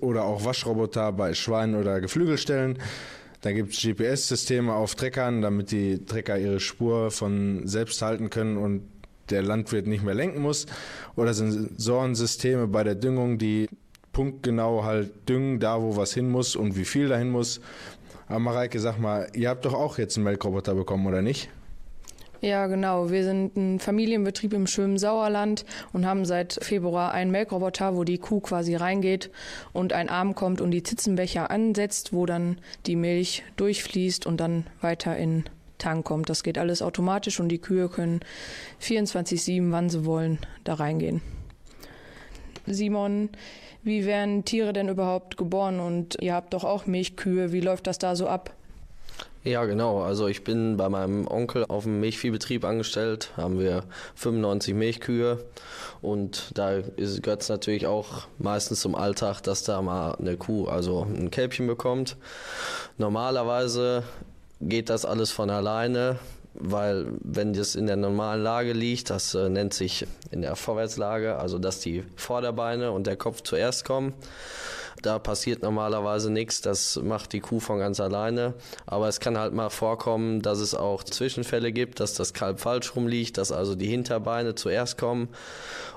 oder 0.00 0.24
auch 0.24 0.44
Waschroboter 0.44 1.12
bei 1.12 1.34
Schweinen 1.34 1.74
oder 1.74 2.00
Geflügelstellen. 2.00 2.78
Da 3.42 3.52
gibt 3.52 3.72
es 3.72 3.82
GPS-Systeme 3.82 4.72
auf 4.72 4.94
Treckern, 4.94 5.42
damit 5.42 5.70
die 5.70 6.04
Trecker 6.06 6.38
ihre 6.38 6.60
Spur 6.60 7.10
von 7.10 7.66
selbst 7.66 8.00
halten 8.00 8.30
können 8.30 8.56
und 8.56 8.88
der 9.28 9.42
Landwirt 9.42 9.86
nicht 9.86 10.02
mehr 10.02 10.14
lenken 10.14 10.40
muss. 10.40 10.66
Oder 11.14 11.34
Sensorensysteme 11.34 12.66
bei 12.66 12.84
der 12.84 12.94
Düngung, 12.94 13.38
die 13.38 13.68
punktgenau 14.12 14.84
halt 14.84 15.28
düngen, 15.28 15.60
da 15.60 15.82
wo 15.82 15.96
was 15.96 16.14
hin 16.14 16.30
muss 16.30 16.56
und 16.56 16.76
wie 16.76 16.84
viel 16.84 17.08
dahin 17.08 17.30
muss. 17.30 17.60
Aber 18.26 18.38
Mareike, 18.38 18.80
sag 18.80 18.98
mal, 18.98 19.28
ihr 19.34 19.50
habt 19.50 19.66
doch 19.66 19.74
auch 19.74 19.98
jetzt 19.98 20.16
einen 20.16 20.24
Melkroboter 20.24 20.74
bekommen, 20.74 21.06
oder 21.06 21.20
nicht? 21.20 21.50
Ja, 22.44 22.66
genau. 22.66 23.10
Wir 23.10 23.24
sind 23.24 23.56
ein 23.56 23.80
Familienbetrieb 23.80 24.52
im 24.52 24.66
schönen 24.66 24.98
Sauerland 24.98 25.64
und 25.94 26.04
haben 26.04 26.26
seit 26.26 26.62
Februar 26.62 27.12
einen 27.12 27.30
Melkroboter, 27.30 27.96
wo 27.96 28.04
die 28.04 28.18
Kuh 28.18 28.40
quasi 28.40 28.74
reingeht 28.74 29.30
und 29.72 29.94
ein 29.94 30.10
Arm 30.10 30.34
kommt 30.34 30.60
und 30.60 30.70
die 30.70 30.82
Zitzenbecher 30.82 31.50
ansetzt, 31.50 32.12
wo 32.12 32.26
dann 32.26 32.58
die 32.84 32.96
Milch 32.96 33.44
durchfließt 33.56 34.26
und 34.26 34.40
dann 34.40 34.66
weiter 34.82 35.16
in 35.16 35.44
Tank 35.78 36.04
kommt. 36.04 36.28
Das 36.28 36.42
geht 36.42 36.58
alles 36.58 36.82
automatisch 36.82 37.40
und 37.40 37.48
die 37.48 37.62
Kühe 37.62 37.88
können 37.88 38.20
24-7, 38.82 39.72
wann 39.72 39.88
sie 39.88 40.04
wollen, 40.04 40.38
da 40.64 40.74
reingehen. 40.74 41.22
Simon, 42.66 43.30
wie 43.82 44.04
werden 44.04 44.44
Tiere 44.44 44.74
denn 44.74 44.90
überhaupt 44.90 45.38
geboren? 45.38 45.80
Und 45.80 46.18
ihr 46.20 46.34
habt 46.34 46.52
doch 46.52 46.64
auch 46.64 46.84
Milchkühe. 46.84 47.52
Wie 47.52 47.60
läuft 47.62 47.86
das 47.86 47.96
da 47.96 48.14
so 48.14 48.28
ab? 48.28 48.54
Ja, 49.44 49.66
genau. 49.66 50.00
Also 50.00 50.26
ich 50.26 50.42
bin 50.42 50.78
bei 50.78 50.88
meinem 50.88 51.26
Onkel 51.28 51.66
auf 51.68 51.84
dem 51.84 52.00
Milchviehbetrieb 52.00 52.64
angestellt, 52.64 53.30
haben 53.36 53.60
wir 53.60 53.84
95 54.14 54.72
Milchkühe 54.72 55.44
und 56.00 56.50
da 56.54 56.80
gehört 56.80 57.42
es 57.42 57.50
natürlich 57.50 57.86
auch 57.86 58.26
meistens 58.38 58.80
zum 58.80 58.94
Alltag, 58.94 59.42
dass 59.42 59.62
da 59.62 59.82
mal 59.82 60.14
eine 60.14 60.38
Kuh, 60.38 60.64
also 60.66 61.02
ein 61.02 61.30
Kälbchen 61.30 61.66
bekommt. 61.66 62.16
Normalerweise 62.96 64.04
geht 64.62 64.88
das 64.88 65.04
alles 65.04 65.30
von 65.30 65.50
alleine, 65.50 66.18
weil 66.54 67.08
wenn 67.20 67.52
das 67.52 67.74
in 67.74 67.86
der 67.86 67.96
normalen 67.96 68.42
Lage 68.42 68.72
liegt, 68.72 69.10
das 69.10 69.34
äh, 69.34 69.50
nennt 69.50 69.74
sich 69.74 70.06
in 70.30 70.40
der 70.40 70.56
Vorwärtslage, 70.56 71.36
also 71.36 71.58
dass 71.58 71.80
die 71.80 72.02
Vorderbeine 72.16 72.92
und 72.92 73.06
der 73.06 73.16
Kopf 73.16 73.42
zuerst 73.42 73.84
kommen. 73.84 74.14
Da 75.04 75.18
passiert 75.18 75.62
normalerweise 75.62 76.32
nichts, 76.32 76.62
das 76.62 76.96
macht 76.96 77.34
die 77.34 77.40
Kuh 77.40 77.60
von 77.60 77.78
ganz 77.78 78.00
alleine. 78.00 78.54
Aber 78.86 79.06
es 79.06 79.20
kann 79.20 79.36
halt 79.36 79.52
mal 79.52 79.68
vorkommen, 79.68 80.40
dass 80.40 80.60
es 80.60 80.74
auch 80.74 81.02
Zwischenfälle 81.02 81.72
gibt, 81.72 82.00
dass 82.00 82.14
das 82.14 82.32
Kalb 82.32 82.58
falsch 82.58 82.96
rumliegt, 82.96 83.36
dass 83.36 83.52
also 83.52 83.74
die 83.74 83.86
Hinterbeine 83.86 84.54
zuerst 84.54 84.96
kommen 84.96 85.28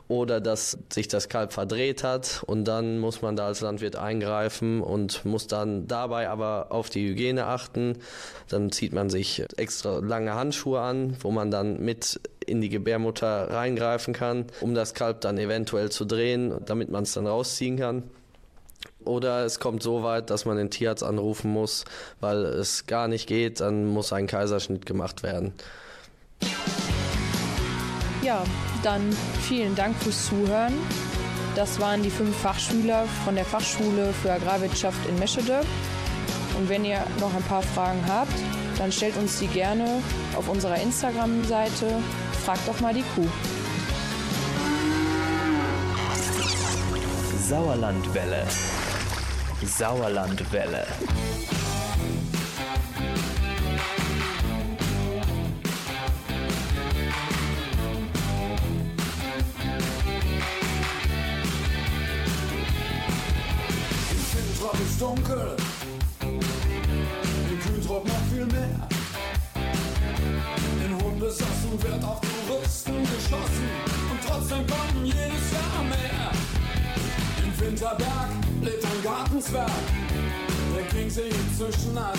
oder 0.10 0.42
dass 0.42 0.78
sich 0.92 1.08
das 1.08 1.30
Kalb 1.30 1.54
verdreht 1.54 2.04
hat 2.04 2.44
und 2.48 2.66
dann 2.66 3.00
muss 3.00 3.22
man 3.22 3.38
da 3.38 3.48
als 3.48 3.62
Landwirt 3.62 3.96
eingreifen 3.96 4.82
und 4.82 5.24
muss 5.24 5.48
dann 5.48 5.88
dabei 5.88 6.28
aber 6.28 6.68
auf 6.72 6.90
die 6.90 7.08
Hygiene 7.08 7.46
achten. 7.46 8.00
Dann 8.50 8.74
zieht 8.74 8.92
man 8.92 9.10
sich 9.10 9.42
extra 9.56 10.00
lange 10.00 10.34
Handschuhe 10.34 10.82
an, 10.82 11.16
wo 11.22 11.32
man 11.32 11.50
dann 11.50 11.80
mit 11.80 12.20
in 12.46 12.60
die 12.60 12.70
Gebärmutter 12.70 13.52
reingreifen 13.52 14.14
kann, 14.14 14.48
um 14.60 14.74
das 14.76 14.94
Kalb 14.94 15.22
dann 15.22 15.38
eventuell 15.38 15.92
zu 15.92 16.04
drehen, 16.04 16.54
damit 16.66 16.90
man 16.90 17.04
es 17.04 17.14
dann 17.14 17.26
rausziehen 17.26 17.78
kann. 17.78 18.04
Oder 19.08 19.46
es 19.46 19.60
kommt 19.60 19.82
so 19.82 20.04
weit, 20.04 20.30
dass 20.30 20.46
man 20.46 20.58
den 20.58 20.70
Tierarzt 20.70 21.04
anrufen 21.04 21.52
muss, 21.52 21.86
weil 22.20 22.46
es 22.46 22.86
gar 22.86 23.08
nicht 23.08 23.28
geht, 23.28 23.62
dann 23.62 23.86
muss 23.86 24.14
ein 24.14 24.28
Kaiserschnitt 24.28 24.86
gemacht 24.86 25.24
werden. 25.24 25.54
Ja, 28.22 28.44
dann 28.84 29.16
vielen 29.42 29.76
Dank 29.76 29.96
fürs 29.98 30.28
Zuhören. 30.28 30.74
Das 31.56 31.80
waren 31.80 32.04
die 32.04 32.12
fünf 32.12 32.36
Fachschüler 32.38 33.06
von 33.26 33.36
der 33.36 33.46
Fachschule 33.46 34.14
für 34.22 34.32
Agrarwirtschaft 34.32 35.00
in 35.10 35.18
Meschede. 35.18 35.62
Und 36.58 36.70
wenn 36.70 36.86
ihr 36.86 37.00
noch 37.20 37.34
ein 37.34 37.44
paar 37.44 37.64
Fragen 37.64 38.04
habt, 38.08 38.34
dann 38.78 38.92
stellt 38.92 39.18
uns 39.18 39.40
die 39.40 39.48
gerne 39.48 40.04
auf 40.36 40.50
unserer 40.50 40.80
Instagram-Seite. 40.80 41.88
Fragt 42.46 42.68
doch 42.68 42.80
mal 42.80 42.94
die 42.94 43.04
Kuh. 43.16 43.28
Sauerlandwelle. 47.48 48.46
Sauerlandwelle. 49.66 50.86
Ist 64.80 65.02
dunkel, 65.02 65.56
im 66.22 67.60
Kühltrop 67.60 68.08
noch 68.08 68.14
viel 68.32 68.46
mehr. 68.46 68.88
In 70.86 71.04
Hundesass 71.04 71.48
und 71.72 71.84
wird 71.84 72.04
auf 72.04 72.22
Touristen 72.22 73.02
geschlossen 73.04 73.70
und 74.12 74.20
trotzdem 74.28 74.68
kommen 74.68 75.06
jedes 75.06 75.52
Jahr 75.52 75.84
mehr. 75.84 76.32
In 77.44 77.60
Winterberg 77.60 78.47
ein 79.38 79.44
Gartenzwerg, 79.44 79.72
der 80.76 80.84
kriegt 80.88 81.12
sich 81.12 81.34
inzwischen 81.34 81.98
ein. 81.98 82.14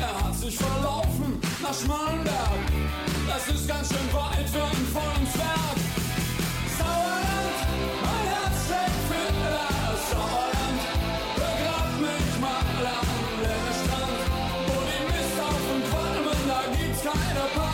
Er 0.00 0.24
hat 0.24 0.34
sich 0.34 0.56
verlaufen 0.56 1.40
nach 1.62 1.74
Schmalenberg, 1.74 2.60
das 3.26 3.54
ist 3.54 3.68
ganz 3.68 3.88
schön 3.88 4.12
weit 4.12 4.48
für 4.48 4.62
einen 4.62 4.86
vollen 4.92 5.26
Zwerg. 5.32 5.76
Sauerland, 6.78 7.58
mein 8.02 8.26
Herz 8.32 8.56
schlägt 8.66 9.02
für 9.08 9.30
das 9.44 10.10
Sauerland. 10.10 10.80
Begrab 11.34 11.90
mich 12.00 12.40
mal 12.40 12.86
am 12.96 13.08
Leerstand, 13.42 14.18
wo 14.68 14.76
die 14.88 15.02
Mist 15.10 15.38
auf 15.40 15.64
und 15.74 15.82
Qualmen, 15.90 16.40
da 16.48 16.60
gibt's 16.76 17.02
keine 17.02 17.46
Palmen. 17.54 17.65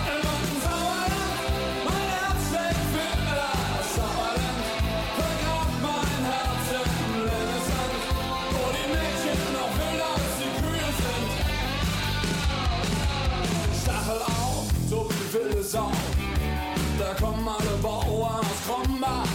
kommen 17.22 17.48
alle 17.48 17.76
Bauern 17.80 18.40
aus 18.40 18.60
Krombach. 18.66 19.30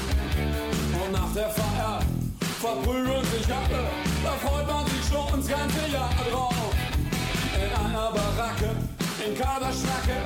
Und 1.01 1.11
nach 1.13 1.33
der 1.33 1.49
Feier 1.49 1.99
verprügeln 2.59 3.23
sich 3.31 3.47
alle, 3.47 3.83
da 4.23 4.31
freut 4.43 4.67
man 4.67 4.85
sich 4.88 5.03
schon 5.09 5.39
ins 5.39 5.47
ganze 5.47 5.88
Jahr 5.91 6.11
drauf. 6.29 6.53
In 7.55 7.85
einer 7.85 8.11
Baracke, 8.11 8.71
in 9.25 9.33
Kaderschnacke, 9.38 10.17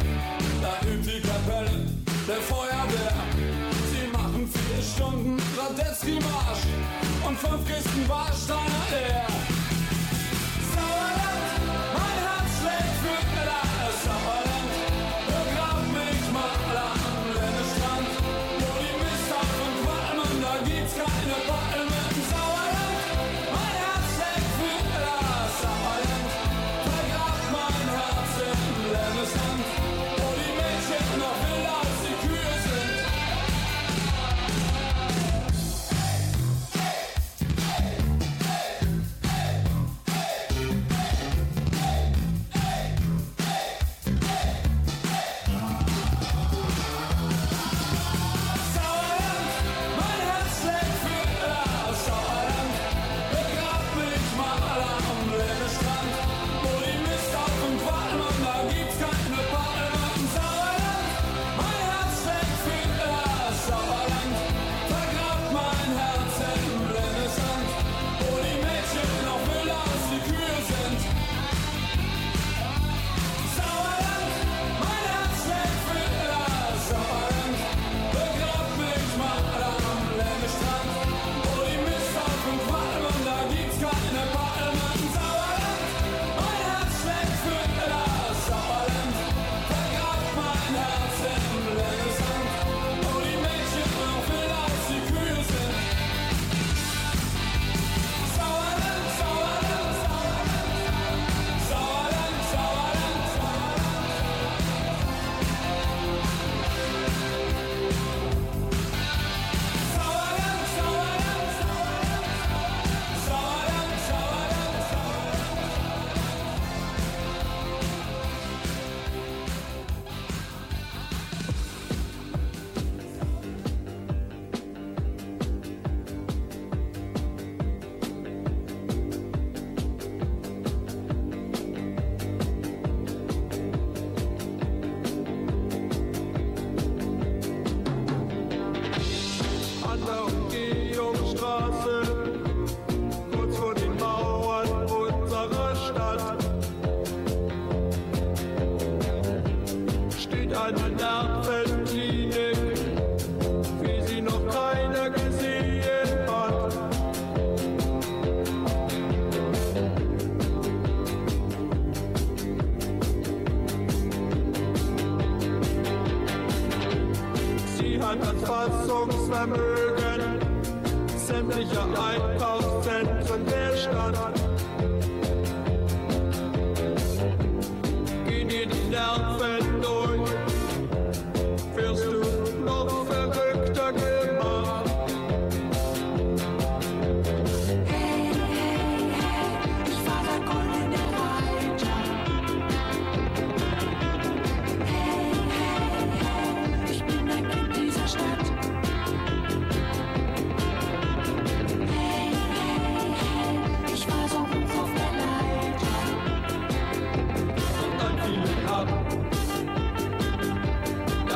da 0.62 0.74
übt 0.88 1.05
die 1.05 1.22
Kapelle 1.22 1.86
der 2.28 2.41
Feuerwehr. 2.49 3.14
Sie 3.91 4.07
machen 4.12 4.49
vier 4.51 4.82
Stunden 4.82 5.38
Radetzky-Marsch 5.57 6.66
und 7.28 7.38
fünf 7.38 7.68
Kisten 7.68 8.09
Warsteiner 8.09 8.84
leer. 8.89 9.61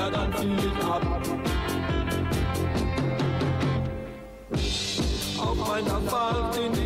dann 0.10 0.34
zieh 0.38 0.56
ich 0.56 0.86
ab. 0.86 1.02
Auf 5.38 5.56
meiner 5.68 6.02
Fahrt 6.02 6.58
in 6.58 6.74
die 6.74 6.85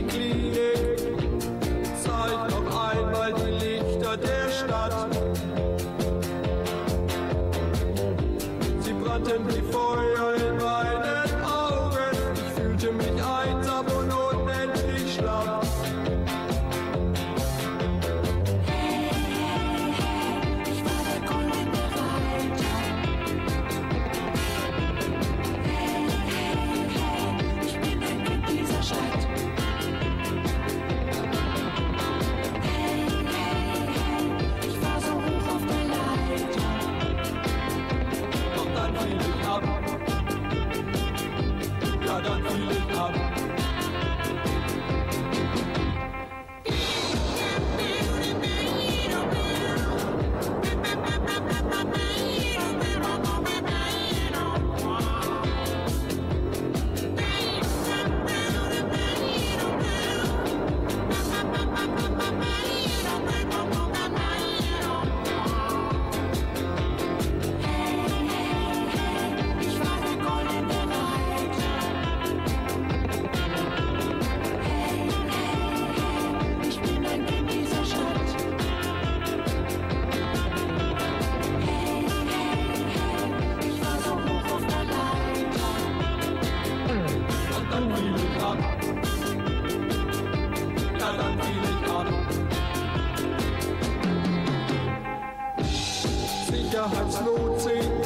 Sicherheitsnotzing 96.79 97.98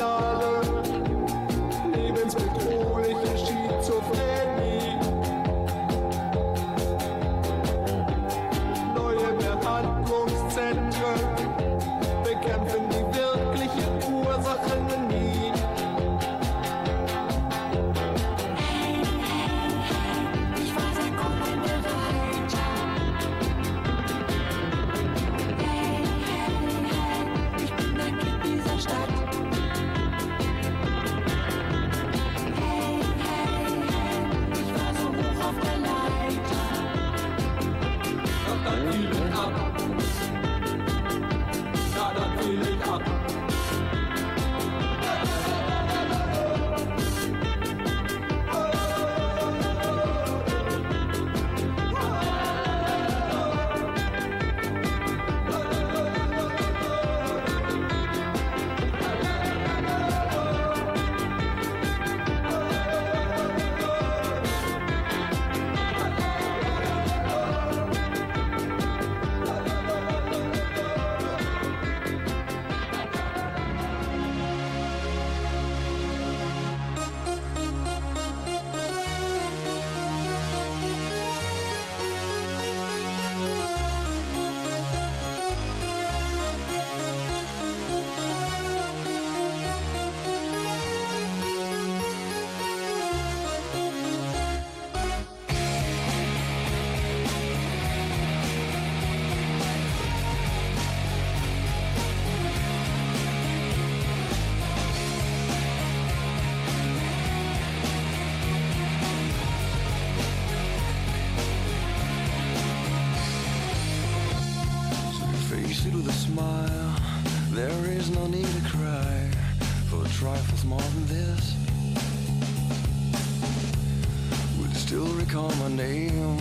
recall 125.34 125.56
my 125.56 125.70
name 125.70 126.40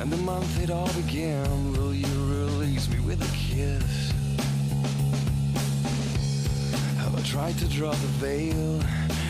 and 0.00 0.10
the 0.10 0.16
month 0.16 0.60
it 0.60 0.68
all 0.68 0.92
began. 0.94 1.72
Will 1.74 1.94
you 1.94 2.08
release 2.26 2.88
me 2.88 2.98
with 3.06 3.22
a 3.22 3.36
kiss? 3.36 4.10
Have 6.98 7.16
I 7.16 7.22
tried 7.22 7.56
to 7.58 7.68
draw 7.68 7.92
the 7.92 8.12
veil? 8.18 8.80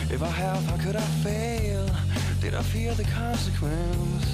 If 0.09 0.23
I 0.23 0.29
have, 0.29 0.65
how 0.65 0.77
could 0.77 0.95
I 0.95 1.07
fail? 1.23 1.87
Did 2.41 2.55
I 2.55 2.63
fear 2.63 2.95
the 2.95 3.03
consequence? 3.03 4.25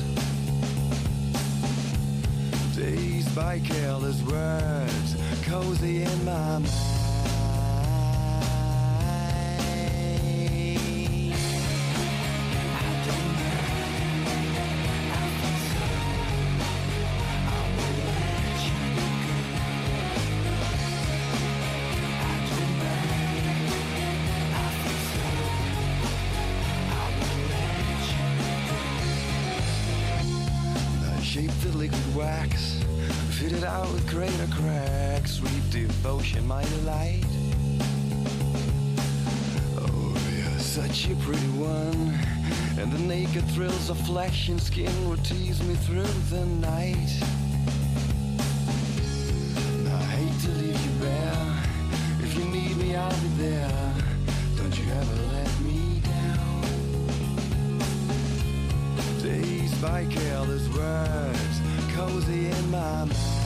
Dazed 2.74 3.36
by 3.36 3.60
careless 3.60 4.22
words, 4.22 5.18
cozy 5.44 6.04
in 6.04 6.24
my 6.24 6.60
mind. 6.60 6.91
A 41.12 41.16
pretty 41.24 41.48
one, 41.60 42.14
and 42.80 42.92
the 42.92 43.00
naked 43.00 43.44
thrills 43.52 43.90
of 43.90 44.00
flesh 44.06 44.48
and 44.50 44.62
skin 44.62 45.10
would 45.10 45.24
tease 45.26 45.62
me 45.64 45.76
through 45.76 46.14
the 46.30 46.46
night. 46.46 47.12
I 49.88 50.04
hate 50.16 50.40
to 50.46 50.52
leave 50.52 50.80
you 50.86 50.92
bare. 51.02 51.64
If 52.20 52.38
you 52.38 52.46
need 52.46 52.78
me, 52.78 52.96
I'll 52.96 53.22
be 53.22 53.28
there. 53.40 53.94
Don't 54.56 54.78
you 54.78 54.92
ever 54.92 55.16
let 55.34 55.60
me 55.62 56.02
down. 56.06 56.62
Dazed 59.22 59.82
by 59.82 60.06
careless 60.06 60.68
words, 60.70 61.62
cozy 61.94 62.48
in 62.48 62.72
my 62.72 63.06
mind. 63.06 63.41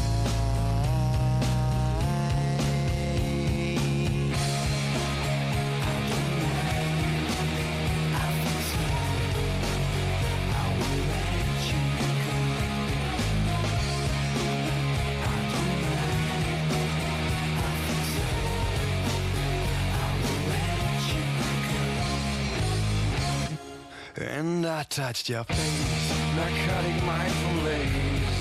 Touched 24.95 25.27
your 25.27 25.43
face, 25.43 26.35
narcotic 26.37 27.03
mindful 27.03 27.55
lace, 27.65 28.39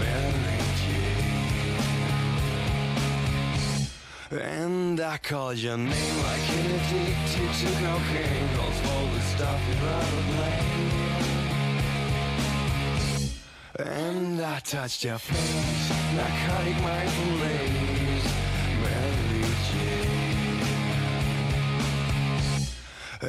Mary 0.00 0.60
Jane. 4.30 4.40
And 4.40 4.98
I 5.00 5.18
called 5.18 5.58
your 5.58 5.76
name 5.76 6.16
like 6.22 6.48
an 6.48 6.70
addicted 6.76 7.52
to 7.60 7.66
cocaine, 7.84 8.48
calls 8.56 8.80
all 8.90 9.06
the 9.06 9.20
stuff 9.20 9.60
you'd 9.68 9.82
rather 9.82 10.22
blame. 10.32 10.92
And 13.86 14.40
I 14.40 14.60
touched 14.60 15.04
your 15.04 15.18
face, 15.18 15.90
narcotic 16.16 16.80
mindful 16.82 17.34
lace, 17.44 18.32
Mary 18.82 19.44
Jane. 19.68 20.22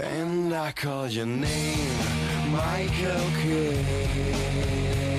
And 0.02 0.54
I 0.56 0.72
called 0.72 1.12
your 1.12 1.26
name, 1.26 2.33
Michael 2.54 3.32
Kidd. 3.42 5.13